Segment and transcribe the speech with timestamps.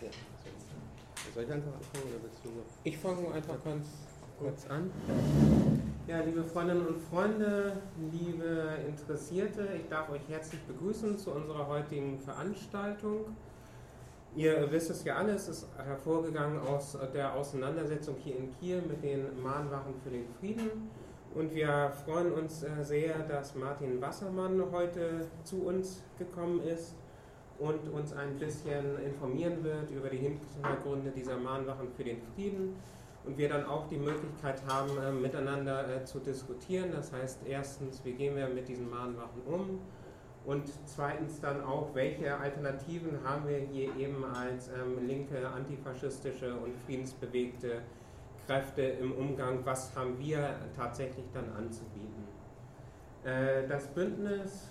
[0.00, 0.08] Ja.
[1.34, 2.50] Soll ich einfach anfangen oder willst du?
[2.84, 3.86] Ich fange einfach ganz
[4.38, 4.90] kurz an.
[6.06, 7.72] Ja, liebe Freundinnen und Freunde,
[8.12, 13.36] liebe Interessierte, ich darf euch herzlich begrüßen zu unserer heutigen Veranstaltung.
[14.36, 19.02] Ihr wisst es ja alle, es ist hervorgegangen aus der Auseinandersetzung hier in Kiel mit
[19.02, 20.90] den Mahnwachen für den Frieden.
[21.34, 26.94] Und wir freuen uns äh, sehr, dass Martin Wassermann heute zu uns gekommen ist
[27.58, 32.76] und uns ein bisschen informieren wird über die Hintergründe dieser Mahnwachen für den Frieden
[33.24, 36.92] und wir dann auch die Möglichkeit haben, äh, miteinander äh, zu diskutieren.
[36.92, 39.80] Das heißt, erstens, wie gehen wir mit diesen Mahnwachen um?
[40.44, 46.74] Und zweitens dann auch, welche Alternativen haben wir hier eben als ähm, linke, antifaschistische und
[46.86, 47.82] friedensbewegte
[48.46, 49.60] Kräfte im Umgang?
[49.64, 52.24] Was haben wir tatsächlich dann anzubieten?
[53.24, 54.70] Äh, das Bündnis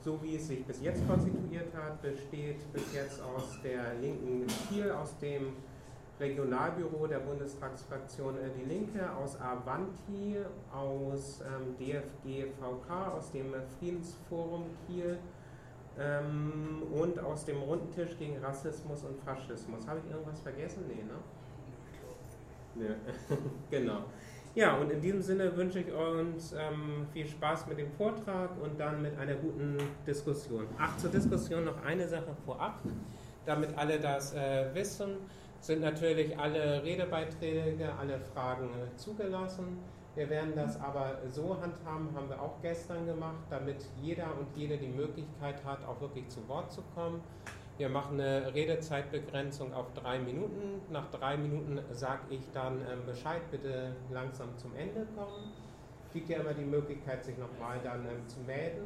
[0.00, 4.90] so wie es sich bis jetzt konstituiert hat, besteht bis jetzt aus der linken Kiel,
[4.90, 5.52] aus dem
[6.20, 10.36] Regionalbüro der Bundestagsfraktion äh, Die Linke, aus Avanti,
[10.72, 15.18] aus ähm, DFG-VK, aus dem Friedensforum Kiel
[15.98, 19.86] ähm, und aus dem Rundentisch gegen Rassismus und Faschismus.
[19.86, 20.84] Habe ich irgendwas vergessen?
[20.88, 21.18] Nee, ne?
[22.74, 23.36] Nee.
[23.70, 24.04] genau.
[24.54, 28.78] Ja, und in diesem Sinne wünsche ich uns ähm, viel Spaß mit dem Vortrag und
[28.80, 30.66] dann mit einer guten Diskussion.
[30.78, 32.80] Ach, zur Diskussion noch eine Sache vorab,
[33.44, 35.16] damit alle das äh, wissen,
[35.60, 39.78] sind natürlich alle Redebeiträge, alle Fragen äh, zugelassen.
[40.14, 44.76] Wir werden das aber so handhaben, haben wir auch gestern gemacht, damit jeder und jede
[44.76, 47.20] die Möglichkeit hat, auch wirklich zu Wort zu kommen.
[47.78, 50.82] Wir machen eine Redezeitbegrenzung auf drei Minuten.
[50.90, 55.52] Nach drei Minuten sage ich dann ähm, Bescheid, bitte langsam zum Ende kommen.
[56.10, 58.82] Kriegt ja immer die Möglichkeit, sich nochmal dann ähm, zu melden.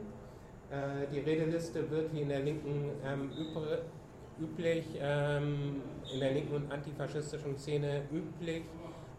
[0.70, 3.30] Äh, die Redeliste wird wie in der linken ähm,
[4.38, 5.80] üblich, ähm,
[6.12, 8.64] in der linken und antifaschistischen Szene üblich,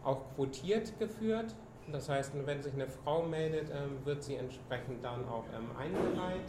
[0.04, 1.52] auch quotiert geführt.
[1.90, 6.46] Das heißt, wenn sich eine Frau meldet, ähm, wird sie entsprechend dann auch ähm, eingereiht.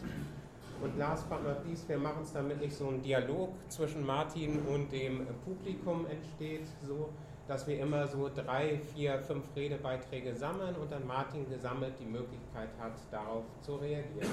[0.82, 4.58] Und last but not least, wir machen es damit nicht so ein Dialog zwischen Martin
[4.66, 7.10] und dem Publikum entsteht, so
[7.48, 12.70] dass wir immer so drei, vier, fünf Redebeiträge sammeln und dann Martin gesammelt die Möglichkeit
[12.80, 14.28] hat, darauf zu reagieren.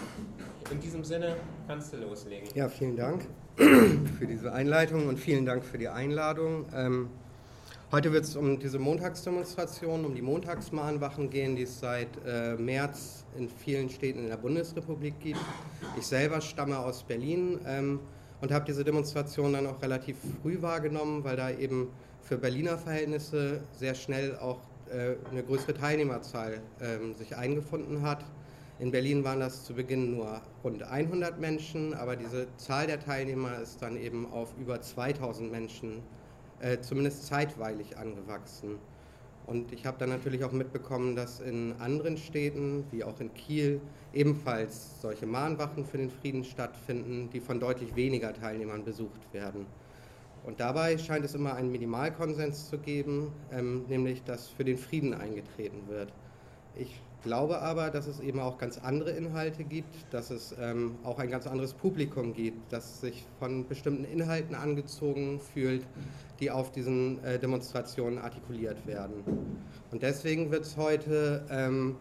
[0.71, 1.35] In diesem Sinne
[1.67, 2.49] kannst du loslegen.
[2.55, 6.65] Ja, vielen Dank für diese Einleitung und vielen Dank für die Einladung.
[6.73, 7.09] Ähm,
[7.93, 13.23] Heute wird es um diese Montagsdemonstrationen, um die Montagsmahnwachen gehen, die es seit äh, März
[13.37, 15.39] in vielen Städten in der Bundesrepublik gibt.
[15.95, 17.99] Ich selber stamme aus Berlin ähm,
[18.41, 21.89] und habe diese Demonstration dann auch relativ früh wahrgenommen, weil da eben
[22.23, 28.25] für Berliner Verhältnisse sehr schnell auch äh, eine größere Teilnehmerzahl ähm, sich eingefunden hat.
[28.79, 33.59] In Berlin waren das zu Beginn nur rund 100 Menschen, aber diese Zahl der Teilnehmer
[33.61, 36.01] ist dann eben auf über 2000 Menschen
[36.63, 38.79] äh, zumindest zeitweilig angewachsen.
[39.45, 43.81] Und ich habe dann natürlich auch mitbekommen, dass in anderen Städten, wie auch in Kiel,
[44.13, 49.65] ebenfalls solche Mahnwachen für den Frieden stattfinden, die von deutlich weniger Teilnehmern besucht werden.
[50.45, 55.13] Und dabei scheint es immer einen Minimalkonsens zu geben, ähm, nämlich dass für den Frieden
[55.13, 56.13] eingetreten wird.
[56.75, 61.19] Ich glaube aber, dass es eben auch ganz andere Inhalte gibt, dass es ähm, auch
[61.19, 65.85] ein ganz anderes Publikum gibt, das sich von bestimmten Inhalten angezogen fühlt,
[66.43, 69.23] die auf diesen äh, Demonstrationen artikuliert werden.
[69.91, 71.95] Und deswegen wird es heute ähm,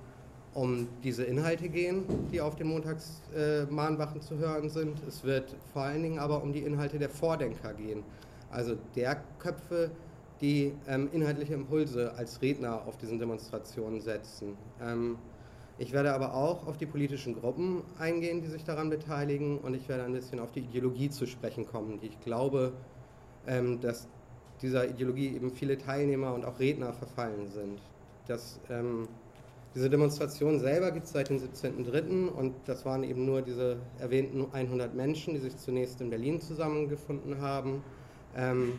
[0.53, 5.01] um diese Inhalte gehen, die auf den Montagsmahnwachen äh, zu hören sind.
[5.07, 8.03] Es wird vor allen Dingen aber um die Inhalte der Vordenker gehen,
[8.51, 9.93] also der Köpfe,
[10.41, 14.57] die ähm, inhaltliche Impulse als Redner auf diesen Demonstrationen setzen.
[14.83, 15.19] Ähm,
[15.79, 19.89] ich werde aber auch auf die politischen Gruppen eingehen, die sich daran beteiligen und ich
[19.89, 22.73] werde ein bisschen auf die Ideologie zu sprechen kommen, die ich glaube,
[23.47, 24.09] ähm, dass
[24.63, 27.81] dieser Ideologie eben viele Teilnehmer und auch Redner verfallen sind.
[28.27, 29.09] Das, ähm,
[29.75, 32.29] diese Demonstration selber gibt es seit dem 17.03.
[32.29, 37.41] und das waren eben nur diese erwähnten 100 Menschen, die sich zunächst in Berlin zusammengefunden
[37.41, 37.83] haben.
[38.37, 38.75] Ähm,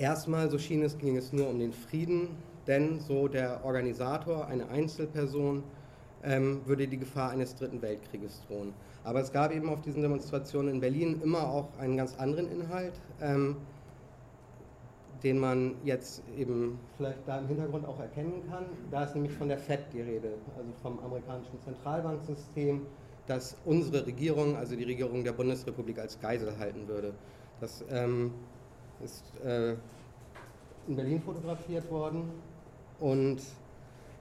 [0.00, 2.28] Erstmal, so schien es, ging es nur um den Frieden,
[2.66, 5.62] denn so der Organisator, eine Einzelperson,
[6.24, 8.72] ähm, würde die Gefahr eines dritten Weltkrieges drohen.
[9.04, 12.94] Aber es gab eben auf diesen Demonstrationen in Berlin immer auch einen ganz anderen Inhalt,
[13.20, 13.56] ähm,
[15.22, 18.64] den man jetzt eben vielleicht da im Hintergrund auch erkennen kann.
[18.90, 22.86] Da ist nämlich von der FED die Rede, also vom amerikanischen Zentralbanksystem,
[23.26, 27.12] das unsere Regierung, also die Regierung der Bundesrepublik, als Geisel halten würde.
[27.60, 28.32] Das ähm,
[29.04, 29.72] ist äh,
[30.88, 32.24] in Berlin fotografiert worden
[32.98, 33.40] und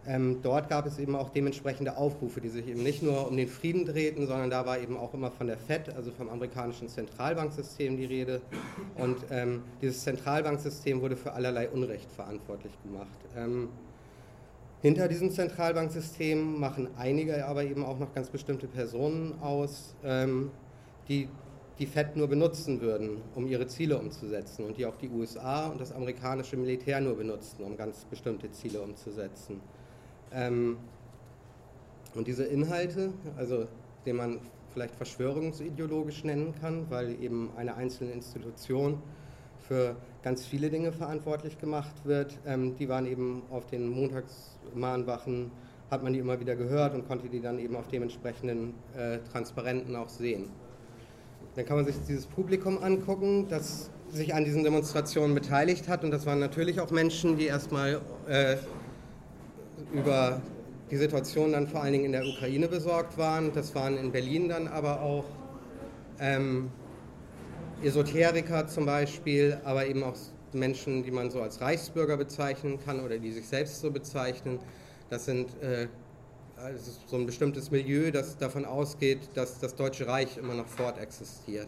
[0.07, 3.47] Ähm, dort gab es eben auch dementsprechende Aufrufe, die sich eben nicht nur um den
[3.47, 7.97] Frieden drehten, sondern da war eben auch immer von der FED, also vom amerikanischen Zentralbanksystem,
[7.97, 8.41] die Rede.
[8.95, 13.17] Und ähm, dieses Zentralbanksystem wurde für allerlei Unrecht verantwortlich gemacht.
[13.35, 13.69] Ähm,
[14.81, 20.51] hinter diesem Zentralbanksystem machen einige aber eben auch noch ganz bestimmte Personen aus, ähm,
[21.09, 21.27] die
[21.79, 25.79] die FED nur benutzen würden, um ihre Ziele umzusetzen und die auch die USA und
[25.79, 29.61] das amerikanische Militär nur benutzen, um ganz bestimmte Ziele umzusetzen.
[30.33, 30.77] Ähm,
[32.15, 33.67] und diese Inhalte, also
[34.05, 34.39] den man
[34.73, 39.01] vielleicht verschwörungsideologisch nennen kann, weil eben eine einzelne Institution
[39.67, 45.51] für ganz viele Dinge verantwortlich gemacht wird, ähm, die waren eben auf den Montagsmahnwachen,
[45.91, 49.95] hat man die immer wieder gehört und konnte die dann eben auf dementsprechenden äh, Transparenten
[49.95, 50.49] auch sehen.
[51.55, 56.11] Dann kann man sich dieses Publikum angucken, das sich an diesen Demonstrationen beteiligt hat und
[56.11, 58.57] das waren natürlich auch Menschen, die erstmal äh,
[59.91, 60.41] über
[60.91, 63.53] die Situation dann vor allen Dingen in der Ukraine besorgt waren.
[63.53, 65.25] Das waren in Berlin dann aber auch
[66.19, 66.71] ähm,
[67.83, 70.15] Esoteriker zum Beispiel, aber eben auch
[70.53, 74.59] Menschen, die man so als Reichsbürger bezeichnen kann oder die sich selbst so bezeichnen.
[75.09, 75.88] Das sind äh,
[76.57, 81.68] also so ein bestimmtes Milieu, das davon ausgeht, dass das Deutsche Reich immer noch fortexistiert.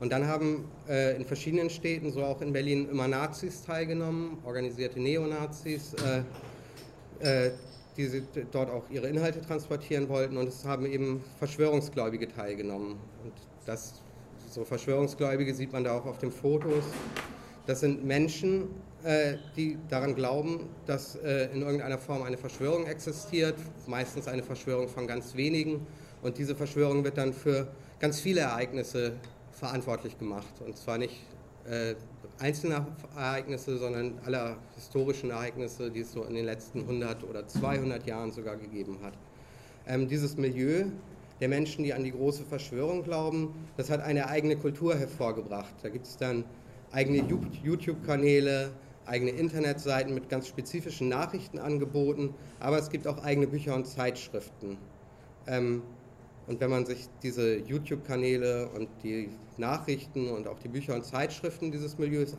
[0.00, 5.00] Und dann haben äh, in verschiedenen Städten, so auch in Berlin, immer Nazis teilgenommen, organisierte
[5.00, 5.94] Neonazis.
[5.94, 6.22] Äh,
[7.20, 7.50] äh,
[7.96, 12.96] die sie dort auch ihre Inhalte transportieren wollten und es haben eben Verschwörungsgläubige teilgenommen.
[13.22, 13.32] Und
[13.66, 14.02] das,
[14.50, 16.84] so Verschwörungsgläubige sieht man da auch auf den Fotos.
[17.66, 18.68] Das sind Menschen,
[19.04, 23.54] äh, die daran glauben, dass äh, in irgendeiner Form eine Verschwörung existiert,
[23.86, 25.86] meistens eine Verschwörung von ganz wenigen.
[26.22, 27.68] Und diese Verschwörung wird dann für
[28.00, 29.12] ganz viele Ereignisse
[29.52, 30.54] verantwortlich gemacht.
[30.64, 31.22] Und zwar nicht
[31.68, 31.94] äh,
[32.38, 38.06] einzelne Ereignisse, sondern aller historischen Ereignisse, die es so in den letzten 100 oder 200
[38.06, 39.14] Jahren sogar gegeben hat.
[39.86, 40.86] Ähm, dieses Milieu
[41.40, 45.74] der Menschen, die an die große Verschwörung glauben, das hat eine eigene Kultur hervorgebracht.
[45.82, 46.44] Da gibt es dann
[46.92, 47.24] eigene
[47.62, 48.70] YouTube-Kanäle,
[49.06, 54.78] eigene Internetseiten mit ganz spezifischen Nachrichtenangeboten, aber es gibt auch eigene Bücher und Zeitschriften.
[55.46, 55.82] Ähm,
[56.46, 61.72] und wenn man sich diese YouTube-Kanäle und die Nachrichten und auch die Bücher und Zeitschriften
[61.72, 62.36] dieses Milieus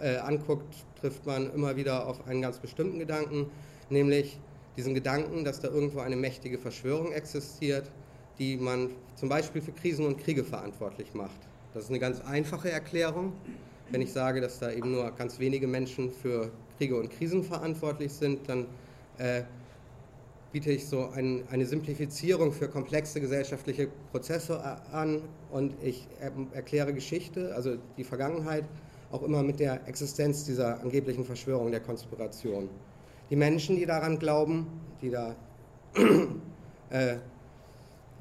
[0.00, 3.50] äh, anguckt, trifft man immer wieder auf einen ganz bestimmten Gedanken,
[3.90, 4.38] nämlich
[4.76, 7.90] diesen Gedanken, dass da irgendwo eine mächtige Verschwörung existiert,
[8.38, 11.40] die man zum Beispiel für Krisen und Kriege verantwortlich macht.
[11.72, 13.32] Das ist eine ganz einfache Erklärung.
[13.90, 18.12] Wenn ich sage, dass da eben nur ganz wenige Menschen für Kriege und Krisen verantwortlich
[18.12, 18.66] sind, dann
[19.18, 19.42] äh,
[20.54, 24.62] biete ich so ein, eine Simplifizierung für komplexe gesellschaftliche Prozesse
[24.92, 26.06] an und ich
[26.52, 28.64] erkläre Geschichte, also die Vergangenheit,
[29.10, 32.68] auch immer mit der Existenz dieser angeblichen Verschwörung der Konspiration.
[33.30, 34.68] Die Menschen, die daran glauben,
[35.02, 35.34] die da
[36.90, 37.16] äh,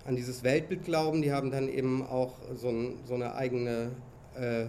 [0.03, 3.91] an dieses Weltbild glauben, die haben dann eben auch so, ein, so eine eigene
[4.35, 4.65] äh,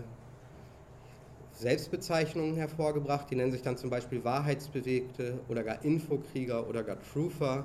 [1.55, 3.31] Selbstbezeichnungen hervorgebracht.
[3.31, 7.65] Die nennen sich dann zum Beispiel Wahrheitsbewegte oder gar Infokrieger oder gar Truther.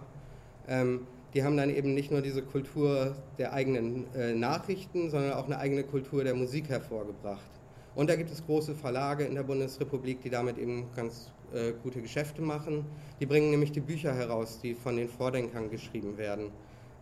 [0.68, 5.46] Ähm, die haben dann eben nicht nur diese Kultur der eigenen äh, Nachrichten, sondern auch
[5.46, 7.52] eine eigene Kultur der Musik hervorgebracht.
[7.96, 12.02] Und da gibt es große Verlage in der Bundesrepublik, die damit eben ganz äh, gute
[12.02, 12.86] Geschäfte machen.
[13.20, 16.52] Die bringen nämlich die Bücher heraus, die von den Vordenkern geschrieben werden.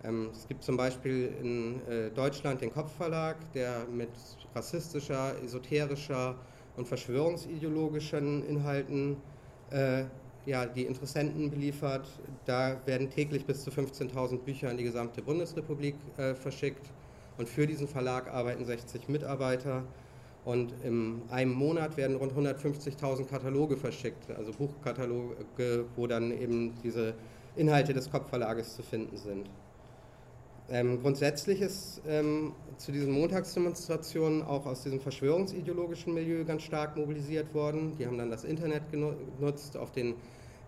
[0.03, 4.09] Ähm, es gibt zum Beispiel in äh, Deutschland den Kopfverlag, der mit
[4.55, 6.35] rassistischer, esoterischer
[6.77, 9.17] und verschwörungsideologischen Inhalten
[9.71, 10.03] äh,
[10.45, 12.07] ja, die Interessenten beliefert.
[12.45, 16.87] Da werden täglich bis zu 15.000 Bücher in die gesamte Bundesrepublik äh, verschickt.
[17.37, 19.83] Und für diesen Verlag arbeiten 60 Mitarbeiter.
[20.45, 27.15] Und in einem Monat werden rund 150.000 Kataloge verschickt, also Buchkataloge, wo dann eben diese
[27.57, 29.49] Inhalte des Kopfverlages zu finden sind.
[30.69, 37.53] Ähm, grundsätzlich ist ähm, zu diesen Montagsdemonstrationen auch aus diesem verschwörungsideologischen Milieu ganz stark mobilisiert
[37.53, 37.95] worden.
[37.97, 39.77] Die haben dann das Internet genutzt.
[39.77, 40.15] Auf den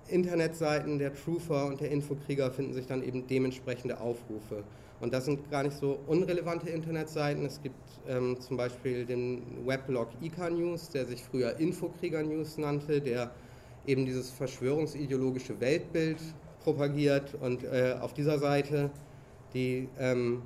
[0.07, 4.63] Internetseiten der Truther und der Infokrieger finden sich dann eben dementsprechende Aufrufe.
[5.01, 7.45] Und das sind gar nicht so unrelevante Internetseiten.
[7.45, 7.77] Es gibt
[8.07, 13.31] ähm, zum Beispiel den Weblog IK News, der sich früher Infokrieger News nannte, der
[13.85, 16.17] eben dieses verschwörungsideologische Weltbild
[16.63, 17.35] propagiert.
[17.39, 18.91] Und äh, auf dieser Seite
[19.53, 20.41] die ähm,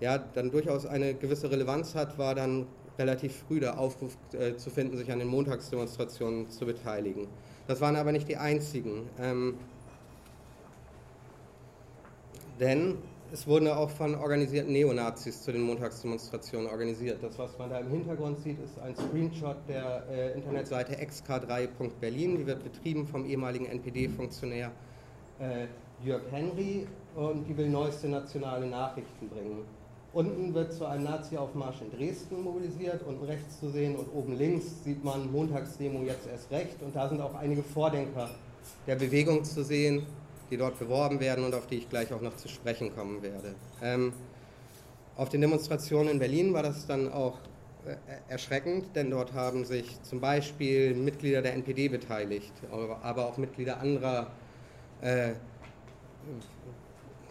[0.00, 2.66] ja, dann durchaus eine gewisse Relevanz hat, war dann
[2.98, 7.26] relativ früh der Aufruf äh, zu finden, sich an den Montagsdemonstrationen zu beteiligen.
[7.66, 9.08] Das waren aber nicht die einzigen.
[9.20, 9.54] Ähm,
[12.58, 12.96] denn
[13.32, 17.22] es wurden auch von organisierten Neonazis zu den Montagsdemonstrationen organisiert.
[17.22, 22.38] Das, was man da im Hintergrund sieht, ist ein Screenshot der äh, Internetseite xk3.berlin.
[22.38, 24.70] Die wird betrieben vom ehemaligen NPD-Funktionär
[25.40, 25.66] äh,
[26.04, 26.86] Jörg Henry
[27.16, 29.64] und die will neueste nationale Nachrichten bringen.
[30.12, 34.84] Unten wird zu einem Nazi-Aufmarsch in Dresden mobilisiert, unten rechts zu sehen und oben links
[34.84, 38.30] sieht man Montagsdemo jetzt erst recht und da sind auch einige Vordenker
[38.86, 40.06] der Bewegung zu sehen,
[40.50, 43.54] die dort beworben werden und auf die ich gleich auch noch zu sprechen kommen werde.
[43.82, 44.12] Ähm,
[45.16, 47.38] auf den Demonstrationen in Berlin war das dann auch
[47.86, 47.96] äh,
[48.28, 52.52] erschreckend, denn dort haben sich zum Beispiel Mitglieder der NPD beteiligt,
[53.02, 54.28] aber auch Mitglieder anderer
[55.00, 55.32] äh,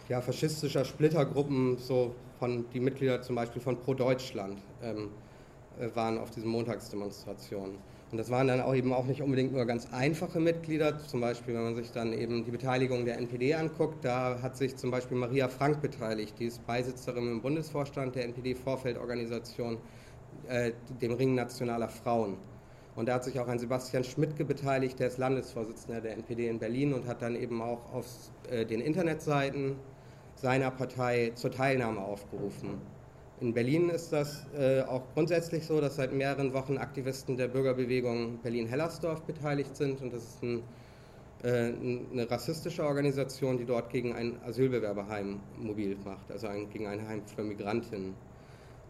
[0.08, 5.10] ja, faschistischer Splittergruppen, so von die Mitglieder zum Beispiel von Pro Deutschland ähm,
[5.78, 7.76] äh, waren auf diesen Montagsdemonstrationen.
[8.12, 10.96] Und das waren dann auch eben auch nicht unbedingt nur ganz einfache Mitglieder.
[10.98, 14.76] Zum Beispiel, wenn man sich dann eben die Beteiligung der NPD anguckt, da hat sich
[14.76, 19.78] zum Beispiel Maria Frank beteiligt, die ist Beisitzerin im Bundesvorstand der NPD-Vorfeldorganisation,
[20.48, 20.70] äh,
[21.00, 22.36] dem Ring Nationaler Frauen.
[22.94, 26.60] Und da hat sich auch ein Sebastian Schmidtke beteiligt, der ist Landesvorsitzender der NPD in
[26.60, 28.06] Berlin und hat dann eben auch auf
[28.48, 29.76] äh, den Internetseiten
[30.36, 32.80] seiner Partei zur Teilnahme aufgerufen.
[33.40, 38.38] In Berlin ist das äh, auch grundsätzlich so, dass seit mehreren Wochen Aktivisten der Bürgerbewegung
[38.38, 40.62] Berlin-Hellersdorf beteiligt sind und das ist ein,
[41.42, 41.72] äh,
[42.12, 47.22] eine rassistische Organisation, die dort gegen ein Asylbewerberheim mobil macht, also ein, gegen ein Heim
[47.26, 48.14] für Migrantinnen.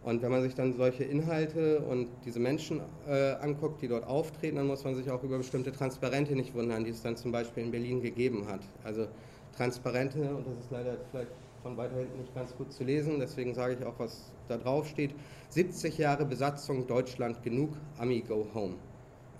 [0.04, 4.54] Und wenn man sich dann solche Inhalte und diese Menschen äh, anguckt, die dort auftreten,
[4.54, 7.64] dann muss man sich auch über bestimmte Transparente nicht wundern, die es dann zum Beispiel
[7.64, 8.60] in Berlin gegeben hat.
[8.84, 9.08] Also
[9.56, 11.32] Transparente, und das ist leider vielleicht
[11.62, 14.86] von weiter hinten nicht ganz gut zu lesen, deswegen sage ich auch, was da drauf
[14.86, 15.14] steht.
[15.48, 18.74] 70 Jahre Besatzung Deutschland genug, Ami go home.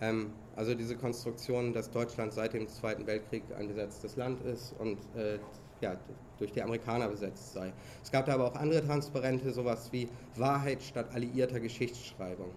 [0.00, 4.98] Ähm, also diese Konstruktion, dass Deutschland seit dem Zweiten Weltkrieg ein besetztes Land ist und
[5.14, 5.38] äh,
[5.80, 5.96] ja,
[6.38, 7.72] durch die Amerikaner besetzt sei.
[8.02, 12.50] Es gab da aber auch andere Transparente, sowas wie Wahrheit statt alliierter Geschichtsschreibung.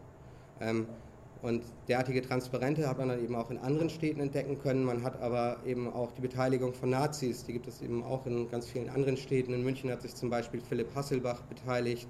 [0.62, 0.88] Ähm,
[1.42, 4.84] und derartige Transparente hat man dann eben auch in anderen Städten entdecken können.
[4.84, 8.50] Man hat aber eben auch die Beteiligung von Nazis, die gibt es eben auch in
[8.50, 9.54] ganz vielen anderen Städten.
[9.54, 12.08] In München hat sich zum Beispiel Philipp Hasselbach beteiligt.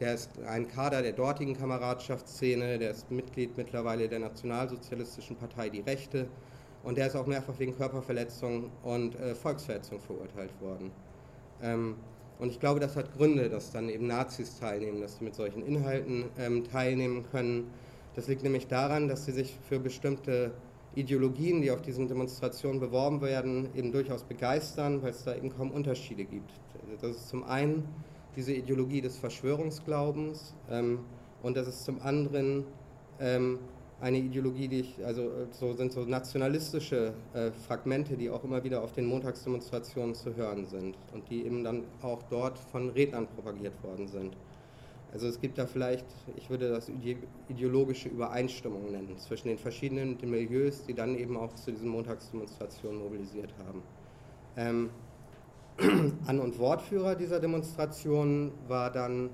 [0.00, 5.80] Der ist ein Kader der dortigen Kameradschaftsszene, der ist Mitglied mittlerweile der Nationalsozialistischen Partei Die
[5.80, 6.26] Rechte
[6.82, 10.90] und der ist auch mehrfach wegen Körperverletzung und äh, Volksverhetzung verurteilt worden.
[11.62, 11.96] Ähm,
[12.38, 15.64] und ich glaube, das hat Gründe, dass dann eben Nazis teilnehmen, dass sie mit solchen
[15.64, 17.70] Inhalten ähm, teilnehmen können.
[18.14, 20.52] Das liegt nämlich daran, dass sie sich für bestimmte
[20.94, 25.70] Ideologien, die auf diesen Demonstrationen beworben werden, eben durchaus begeistern, weil es da eben kaum
[25.70, 26.50] Unterschiede gibt.
[27.00, 27.88] Das ist zum einen
[28.36, 31.00] diese Ideologie des Verschwörungsglaubens ähm,
[31.42, 32.64] und das ist zum anderen
[33.20, 33.58] ähm,
[34.00, 38.82] eine Ideologie, die ich, also so sind so nationalistische äh, Fragmente, die auch immer wieder
[38.82, 43.74] auf den Montagsdemonstrationen zu hören sind und die eben dann auch dort von Rednern propagiert
[43.82, 44.36] worden sind.
[45.12, 46.90] Also es gibt da vielleicht, ich würde das
[47.48, 53.52] ideologische Übereinstimmung nennen zwischen den verschiedenen Milieus, die dann eben auch zu diesen Montagsdemonstrationen mobilisiert
[53.66, 53.82] haben.
[54.56, 54.90] Ähm,
[56.26, 59.28] An- und Wortführer dieser Demonstration war dann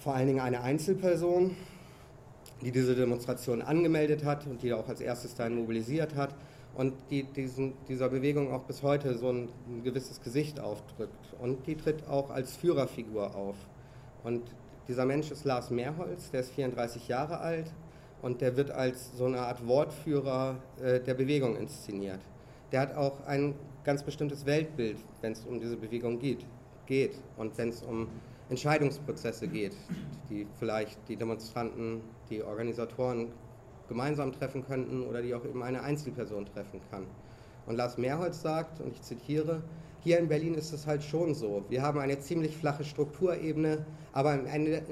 [0.00, 1.54] vor allen Dingen eine Einzelperson,
[2.62, 6.34] die diese Demonstration angemeldet hat und die auch als erstes dahin mobilisiert hat
[6.74, 11.34] und die diesen, dieser Bewegung auch bis heute so ein, ein, gewisses Gesicht aufdrückt.
[11.40, 13.56] Und die tritt auch als Führerfigur auf.
[14.24, 14.42] Und
[14.88, 17.72] dieser Mensch ist Lars Mehrholz, der ist 34 Jahre alt
[18.20, 22.20] und der wird als so eine Art Wortführer äh, der Bewegung inszeniert.
[22.70, 26.46] Der hat auch ein ganz bestimmtes Weltbild, wenn es um diese Bewegung geht.
[26.86, 27.18] geht.
[27.36, 28.08] Und wenn es um
[28.48, 29.74] Entscheidungsprozesse geht,
[30.30, 32.00] die vielleicht die Demonstranten,
[32.30, 33.28] die Organisatoren
[33.88, 37.06] gemeinsam treffen könnten oder die auch eben eine Einzelperson treffen kann.
[37.66, 39.62] Und Lars Mehrholz sagt, und ich zitiere,
[40.04, 41.64] hier in Berlin ist es halt schon so.
[41.68, 44.82] Wir haben eine ziemlich flache Strukturebene, aber am Ende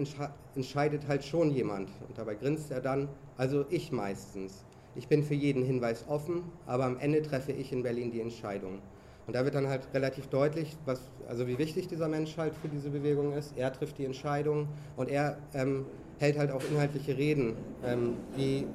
[0.55, 1.88] entscheidet halt schon jemand.
[2.09, 4.64] Und dabei grinst er dann, also ich meistens.
[4.95, 8.79] Ich bin für jeden Hinweis offen, aber am Ende treffe ich in Berlin die Entscheidung.
[9.26, 12.69] Und da wird dann halt relativ deutlich, was, also wie wichtig dieser Mensch halt für
[12.69, 13.57] diese Bewegung ist.
[13.57, 15.87] Er trifft die Entscheidung und er ähm,
[16.19, 18.67] hält halt auch inhaltliche Reden, ähm, die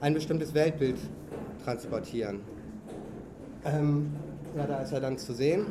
[0.00, 0.96] ein bestimmtes Weltbild
[1.64, 2.40] transportieren.
[3.64, 4.12] Ähm,
[4.56, 5.66] ja, da ist er dann zu sehen.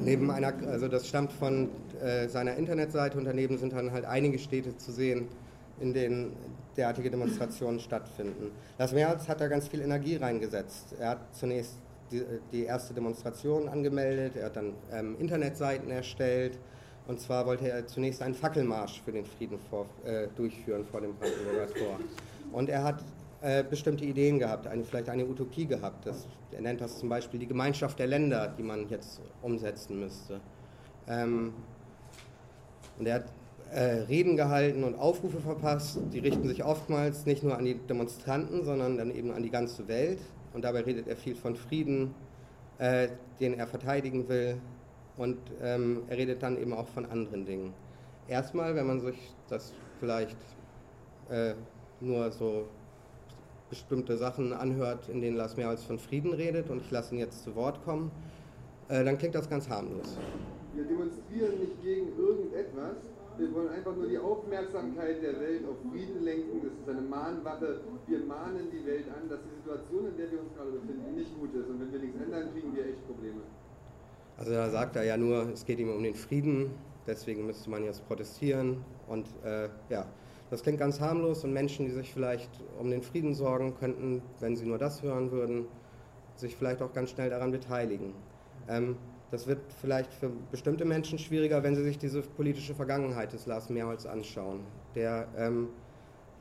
[0.00, 1.70] Neben einer, also das stammt von
[2.02, 5.28] äh, seiner Internetseite und daneben sind dann halt einige Städte zu sehen,
[5.80, 6.32] in denen
[6.76, 8.50] derartige Demonstrationen stattfinden.
[8.76, 10.94] Das März hat da ganz viel Energie reingesetzt.
[10.98, 11.74] Er hat zunächst
[12.10, 16.58] die, die erste Demonstration angemeldet, er hat dann ähm, Internetseiten erstellt
[17.06, 21.14] und zwar wollte er zunächst einen Fackelmarsch für den Frieden vor, äh, durchführen vor dem
[21.14, 21.98] Brandenburger Tor.
[22.52, 23.02] Und er hat
[23.40, 26.06] äh, bestimmte Ideen gehabt, eine, vielleicht eine Utopie gehabt.
[26.06, 30.40] Das, er nennt das zum Beispiel die Gemeinschaft der Länder, die man jetzt umsetzen müsste.
[31.06, 31.52] Ähm,
[32.98, 33.32] und er hat
[33.70, 35.98] äh, Reden gehalten und Aufrufe verpasst.
[36.12, 39.88] Die richten sich oftmals nicht nur an die Demonstranten, sondern dann eben an die ganze
[39.88, 40.20] Welt.
[40.54, 42.14] und dabei redet er viel von Frieden,
[42.78, 44.56] äh, den er verteidigen will
[45.18, 47.74] und ähm, er redet dann eben auch von anderen Dingen.
[48.28, 49.16] Erstmal, wenn man sich
[49.48, 50.36] das vielleicht
[51.28, 51.54] äh,
[52.00, 52.68] nur so
[53.70, 57.44] bestimmte Sachen anhört, in denen Lars Mehrholz von Frieden redet und ich lasse ihn jetzt
[57.44, 58.10] zu Wort kommen,
[58.88, 60.18] äh, dann klingt das ganz harmlos.
[60.74, 62.96] Wir demonstrieren nicht gegen irgendetwas,
[63.38, 66.60] wir wollen einfach nur die Aufmerksamkeit der Welt auf Frieden lenken.
[66.60, 67.80] Das ist eine Mahnwache.
[68.08, 71.38] Wir mahnen die Welt an, dass die Situation, in der wir uns gerade befinden, nicht
[71.38, 71.68] gut ist.
[71.68, 73.42] Und wenn wir nichts ändern, kriegen wir echt Probleme.
[74.36, 76.70] Also da sagt er ja nur, es geht ihm um den Frieden,
[77.06, 78.84] deswegen müsste man jetzt protestieren.
[79.06, 80.06] Und äh, ja,
[80.50, 84.56] das klingt ganz harmlos und Menschen, die sich vielleicht um den Frieden sorgen, könnten, wenn
[84.56, 85.66] sie nur das hören würden,
[86.36, 88.14] sich vielleicht auch ganz schnell daran beteiligen.
[88.68, 88.96] Ähm,
[89.30, 93.68] das wird vielleicht für bestimmte Menschen schwieriger, wenn sie sich diese politische Vergangenheit des Lars
[93.68, 94.60] Mehrholz anschauen.
[94.94, 95.68] Der ähm,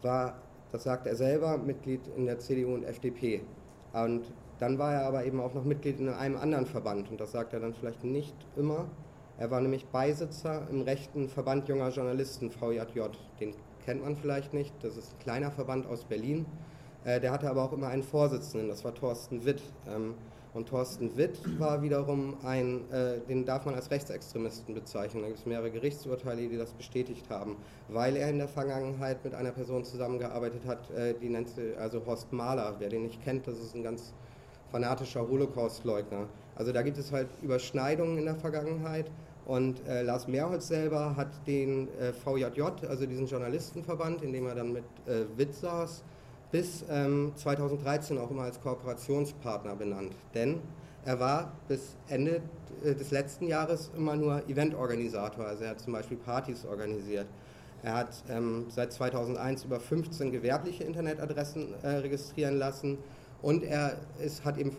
[0.01, 0.35] war,
[0.71, 3.41] das sagt er selber, Mitglied in der CDU und FDP.
[3.91, 7.11] Und dann war er aber eben auch noch Mitglied in einem anderen Verband.
[7.11, 8.85] Und das sagt er dann vielleicht nicht immer.
[9.37, 13.01] Er war nämlich Beisitzer im rechten Verband junger Journalisten, VJJ.
[13.39, 13.53] Den
[13.88, 14.74] kennt man vielleicht nicht.
[14.82, 16.46] Das ist ein kleiner Verband aus Berlin.
[17.06, 19.62] Äh, der hatte aber auch immer einen Vorsitzenden, das war Thorsten Witt.
[19.88, 20.13] Ähm,
[20.53, 25.22] und Thorsten Witt war wiederum ein, äh, den darf man als Rechtsextremisten bezeichnen.
[25.22, 27.56] Da gibt es mehrere Gerichtsurteile, die das bestätigt haben,
[27.88, 32.06] weil er in der Vergangenheit mit einer Person zusammengearbeitet hat, äh, die nennt sie, also
[32.06, 32.75] Horst Mahler.
[32.79, 34.13] Wer den nicht kennt, das ist ein ganz
[34.70, 36.27] fanatischer Holocaust-Leugner.
[36.56, 39.10] Also da gibt es halt Überschneidungen in der Vergangenheit.
[39.47, 44.55] Und äh, Lars Mehrholz selber hat den äh, VJJ, also diesen Journalistenverband, in dem er
[44.55, 46.03] dann mit äh, Witt saß,
[46.51, 50.11] bis ähm, 2013 auch immer als Kooperationspartner benannt.
[50.33, 50.59] Denn
[51.05, 52.41] er war bis Ende
[52.83, 55.45] äh, des letzten Jahres immer nur Eventorganisator.
[55.45, 57.27] Also er hat zum Beispiel Partys organisiert.
[57.83, 62.97] Er hat ähm, seit 2001 über 15 gewerbliche Internetadressen äh, registrieren lassen
[63.41, 64.75] und er ist, hat eben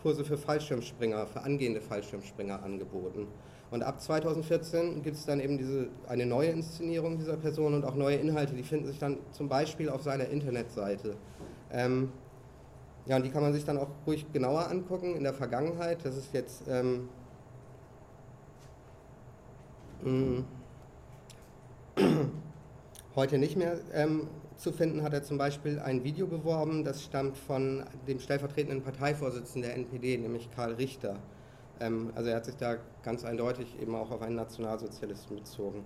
[0.00, 3.26] Kurse für Fallschirmspringer, für angehende Fallschirmspringer angeboten.
[3.70, 7.96] Und ab 2014 gibt es dann eben diese, eine neue Inszenierung dieser Person und auch
[7.96, 11.16] neue Inhalte, die finden sich dann zum Beispiel auf seiner Internetseite.
[11.72, 12.12] Ähm,
[13.06, 16.04] ja, und die kann man sich dann auch ruhig genauer angucken in der Vergangenheit.
[16.04, 17.08] Das ist jetzt ähm,
[20.04, 20.44] mm,
[23.16, 27.36] heute nicht mehr ähm, zu finden, hat er zum Beispiel ein Video beworben, das stammt
[27.36, 31.16] von dem stellvertretenden Parteivorsitzenden der NPD, nämlich Karl Richter.
[31.80, 35.84] Ähm, also er hat sich da ganz eindeutig eben auch auf einen Nationalsozialisten bezogen.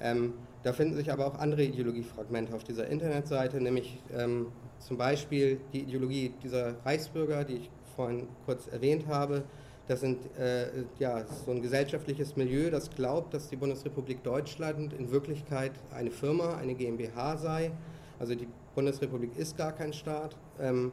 [0.00, 0.32] Ähm,
[0.64, 4.46] da finden sich aber auch andere Ideologiefragmente auf dieser Internetseite, nämlich ähm,
[4.80, 9.44] zum Beispiel die Ideologie dieser Reichsbürger, die ich vorhin kurz erwähnt habe.
[9.86, 15.12] Das sind äh, ja, so ein gesellschaftliches Milieu, das glaubt, dass die Bundesrepublik Deutschland in
[15.12, 17.70] Wirklichkeit eine Firma, eine GmbH sei.
[18.18, 20.36] Also die Bundesrepublik ist gar kein Staat.
[20.58, 20.90] Ähm,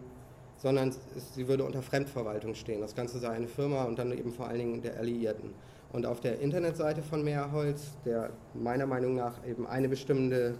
[0.61, 2.81] sondern sie würde unter Fremdverwaltung stehen.
[2.81, 5.53] Das Ganze sei eine Firma und dann eben vor allen Dingen der Alliierten.
[5.91, 10.55] Und auf der Internetseite von Meerholz, der meiner Meinung nach eben eine bestimmende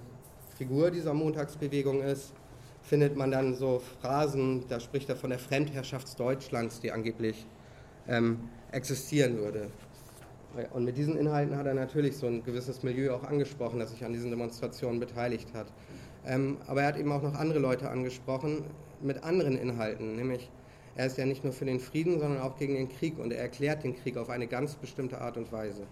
[0.58, 2.34] Figur dieser Montagsbewegung ist,
[2.82, 7.46] findet man dann so Phrasen, da spricht er von der Fremdherrschaft Deutschlands, die angeblich
[8.08, 8.40] ähm,
[8.72, 9.68] existieren würde.
[10.74, 14.04] Und mit diesen Inhalten hat er natürlich so ein gewisses Milieu auch angesprochen, das sich
[14.04, 15.68] an diesen Demonstrationen beteiligt hat.
[16.26, 18.64] Ähm, aber er hat eben auch noch andere Leute angesprochen,
[19.02, 20.50] mit anderen Inhalten, nämlich
[21.00, 23.40] er ist ja nicht nur für den Frieden, sondern auch gegen den Krieg und er
[23.40, 25.88] erklärt den Krieg auf eine ganz bestimmte Art und Weise.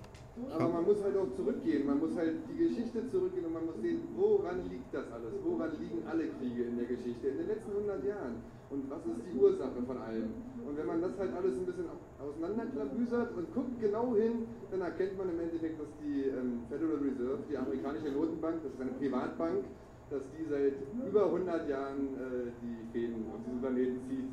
[0.51, 3.79] Aber man muss halt auch zurückgehen, man muss halt die Geschichte zurückgehen und man muss
[3.81, 5.31] sehen, woran liegt das alles?
[5.47, 8.35] Woran liegen alle Kriege in der Geschichte in den letzten 100 Jahren?
[8.69, 10.27] Und was ist die Ursache von allem?
[10.67, 11.87] Und wenn man das halt alles ein bisschen
[12.19, 17.39] auseinanderklabüsert und guckt genau hin, dann erkennt man im Endeffekt, dass die ähm, Federal Reserve,
[17.49, 19.63] die amerikanische Notenbank, das ist eine Privatbank,
[20.11, 24.27] dass die seit über 100 Jahren äh, die Fäden auf diesem Planeten zieht.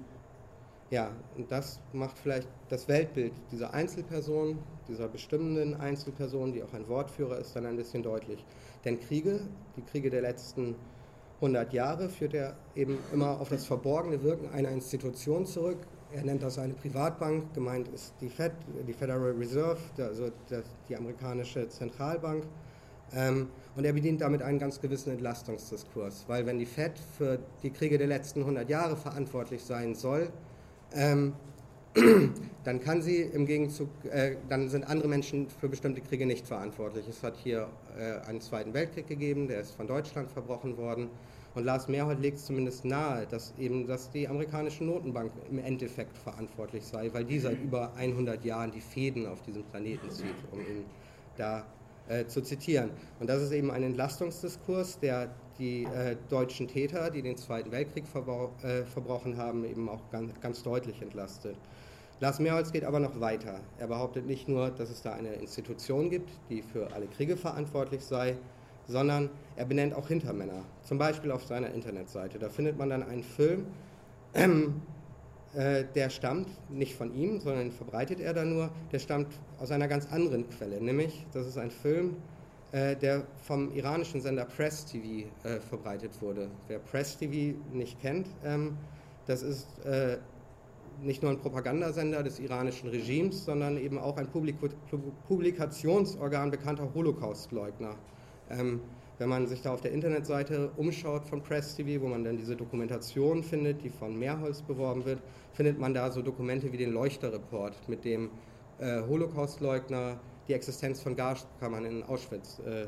[0.94, 6.86] Ja, und das macht vielleicht das Weltbild dieser Einzelperson, dieser bestimmenden Einzelperson, die auch ein
[6.86, 8.46] Wortführer ist, dann ein bisschen deutlich.
[8.84, 9.40] Denn Kriege,
[9.76, 10.76] die Kriege der letzten
[11.40, 15.78] 100 Jahre, führt er eben immer auf das verborgene Wirken einer Institution zurück.
[16.12, 18.52] Er nennt das eine Privatbank, gemeint ist die Fed,
[18.86, 20.30] die Federal Reserve, also
[20.88, 22.44] die amerikanische Zentralbank.
[23.12, 27.70] Ähm, und er bedient damit einen ganz gewissen Entlastungsdiskurs, weil wenn die Fed für die
[27.70, 30.30] Kriege der letzten 100 Jahre verantwortlich sein soll,
[30.94, 31.32] ähm,
[32.64, 37.06] dann kann sie im Gegenzug, äh, dann sind andere Menschen für bestimmte Kriege nicht verantwortlich.
[37.08, 41.08] Es hat hier äh, einen Zweiten Weltkrieg gegeben, der ist von Deutschland verbrochen worden.
[41.54, 46.84] Und Lars Mehrhold legt zumindest nahe, dass eben dass die amerikanische Notenbank im Endeffekt verantwortlich
[46.84, 50.84] sei, weil die seit über 100 Jahren die Fäden auf diesem Planeten zieht, um ihn
[51.36, 51.64] da
[52.08, 52.90] äh, zu zitieren.
[53.20, 58.04] Und das ist eben ein Entlastungsdiskurs, der die äh, deutschen Täter, die den Zweiten Weltkrieg
[58.04, 61.56] äh, verbrochen haben, eben auch ganz, ganz deutlich entlastet.
[62.20, 63.60] Lars Mehrholz geht aber noch weiter.
[63.78, 68.02] Er behauptet nicht nur, dass es da eine Institution gibt, die für alle Kriege verantwortlich
[68.02, 68.36] sei,
[68.86, 70.64] sondern er benennt auch Hintermänner.
[70.82, 72.38] Zum Beispiel auf seiner Internetseite.
[72.38, 73.66] Da findet man dann einen Film,
[74.34, 79.88] äh, der stammt nicht von ihm, sondern verbreitet er da nur, der stammt aus einer
[79.88, 82.16] ganz anderen Quelle, nämlich das ist ein Film,
[82.74, 86.50] der vom iranischen Sender Press TV äh, verbreitet wurde.
[86.66, 88.76] Wer Press TV nicht kennt, ähm,
[89.26, 90.18] das ist äh,
[91.02, 94.56] nicht nur ein Propagandasender des iranischen Regimes, sondern eben auch ein Publik
[95.28, 97.94] Publikationsorgan bekannter Holocaustleugner.
[98.50, 98.80] Ähm,
[99.18, 102.56] wenn man sich da auf der Internetseite umschaut von Press TV, wo man dann diese
[102.56, 107.88] Dokumentation findet, die von Mehrholz beworben wird, findet man da so Dokumente wie den Leuchterreport,
[107.88, 108.30] mit dem
[108.78, 112.86] äh, Holocaustleugner die Existenz von Gaskammern in Auschwitz äh,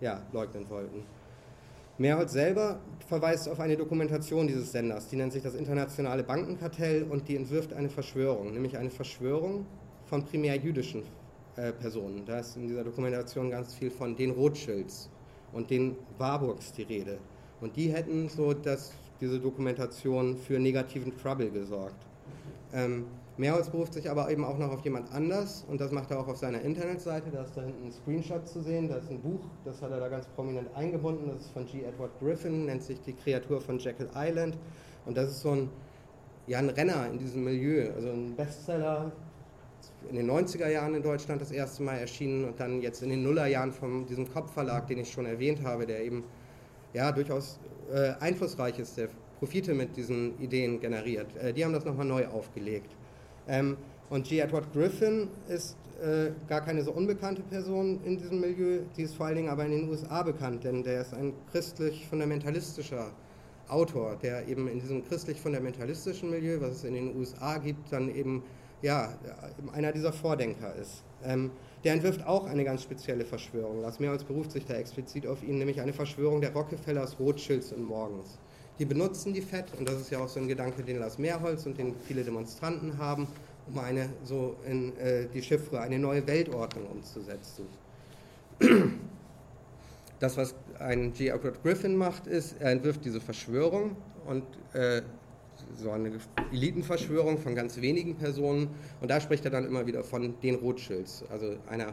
[0.00, 1.04] ja, leugnen wollten.
[1.98, 7.26] Mehrholz selber verweist auf eine Dokumentation dieses Senders, die nennt sich das Internationale Bankenkartell und
[7.28, 9.64] die entwirft eine Verschwörung, nämlich eine Verschwörung
[10.04, 11.04] von primär jüdischen
[11.56, 12.24] äh, Personen.
[12.26, 15.08] Da ist in dieser Dokumentation ganz viel von den Rothschilds
[15.54, 17.18] und den Warburgs die Rede.
[17.62, 21.96] Und die hätten so dass diese Dokumentation für negativen Trouble gesorgt.
[22.74, 23.06] Ähm,
[23.38, 26.28] Mehrholz beruft sich aber eben auch noch auf jemand anders und das macht er auch
[26.28, 27.30] auf seiner Internetseite.
[27.30, 30.00] Da ist da hinten ein Screenshot zu sehen, da ist ein Buch, das hat er
[30.00, 31.28] da ganz prominent eingebunden.
[31.28, 31.82] Das ist von G.
[31.82, 34.56] Edward Griffin, nennt sich Die Kreatur von Jekyll Island.
[35.04, 35.68] Und das ist so ein,
[36.46, 39.12] ja, ein Renner in diesem Milieu, also ein Bestseller,
[40.08, 43.22] in den 90er Jahren in Deutschland das erste Mal erschienen und dann jetzt in den
[43.22, 46.24] Nullerjahren von diesem Kopfverlag, den ich schon erwähnt habe, der eben
[46.94, 47.58] ja durchaus
[47.92, 51.36] äh, einflussreich ist, der Profite mit diesen Ideen generiert.
[51.36, 52.96] Äh, die haben das nochmal neu aufgelegt.
[53.48, 53.76] Ähm,
[54.10, 54.38] und G.
[54.38, 59.26] Edward Griffin ist äh, gar keine so unbekannte Person in diesem Milieu, die ist vor
[59.26, 63.10] allen Dingen aber in den USA bekannt, denn der ist ein christlich-fundamentalistischer
[63.68, 68.42] Autor, der eben in diesem christlich-fundamentalistischen Milieu, was es in den USA gibt, dann eben
[68.82, 69.14] ja,
[69.72, 71.02] einer dieser Vordenker ist.
[71.24, 71.50] Ähm,
[71.82, 73.80] der entwirft auch eine ganz spezielle Verschwörung.
[73.80, 77.84] Lars Mehrholz beruft sich da explizit auf ihn, nämlich eine Verschwörung der Rockefellers, Rothschilds und
[77.84, 78.38] Morgens.
[78.78, 81.64] Die benutzen die FED, und das ist ja auch so ein Gedanke, den Lars Mehrholz
[81.64, 83.26] und den viele Demonstranten haben,
[83.68, 87.66] um eine so in äh, die Chiffre, eine neue Weltordnung umzusetzen.
[90.18, 91.28] Das, was ein G.
[91.28, 95.02] Edward Griffin macht, ist, er entwirft diese Verschwörung und äh,
[95.76, 96.10] so eine
[96.52, 98.68] Elitenverschwörung von ganz wenigen Personen.
[99.02, 101.92] Und da spricht er dann immer wieder von den Rothschilds, also einer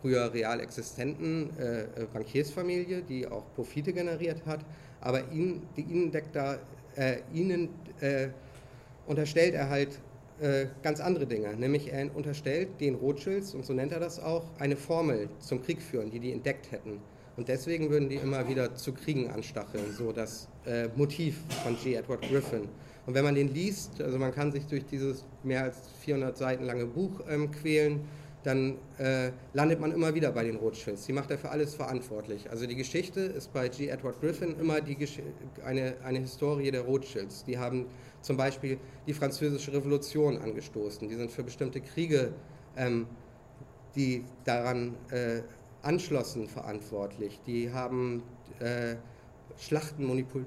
[0.00, 4.60] früher real existenten äh, Bankiersfamilie, die auch Profite generiert hat.
[5.00, 6.58] Aber ihn, die ihnen, deckt da,
[6.96, 7.68] äh, ihnen
[8.00, 8.28] äh,
[9.06, 10.00] unterstellt er halt
[10.40, 11.54] äh, ganz andere Dinge.
[11.54, 15.82] Nämlich er unterstellt den Rothschilds, und so nennt er das auch, eine Formel zum Krieg
[15.82, 17.00] führen, die die entdeckt hätten.
[17.36, 21.94] Und deswegen würden die immer wieder zu Kriegen anstacheln, so das äh, Motiv von G.
[21.94, 22.68] Edward Griffin.
[23.06, 26.64] Und wenn man den liest, also man kann sich durch dieses mehr als 400 Seiten
[26.64, 28.00] lange Buch ähm, quälen,
[28.42, 31.06] dann äh, landet man immer wieder bei den Rothschilds.
[31.06, 32.50] Die macht er für alles verantwortlich.
[32.50, 33.88] Also die Geschichte ist bei G.
[33.88, 34.96] Edward Griffin immer die
[35.64, 37.44] eine, eine Historie der Rothschilds.
[37.44, 37.86] Die haben
[38.22, 41.08] zum Beispiel die Französische Revolution angestoßen.
[41.08, 42.32] Die sind für bestimmte Kriege,
[42.76, 43.06] ähm,
[43.94, 45.42] die daran äh,
[45.82, 47.40] anschlossen, verantwortlich.
[47.46, 48.22] Die haben
[48.60, 48.96] äh,
[49.58, 50.06] Schlachten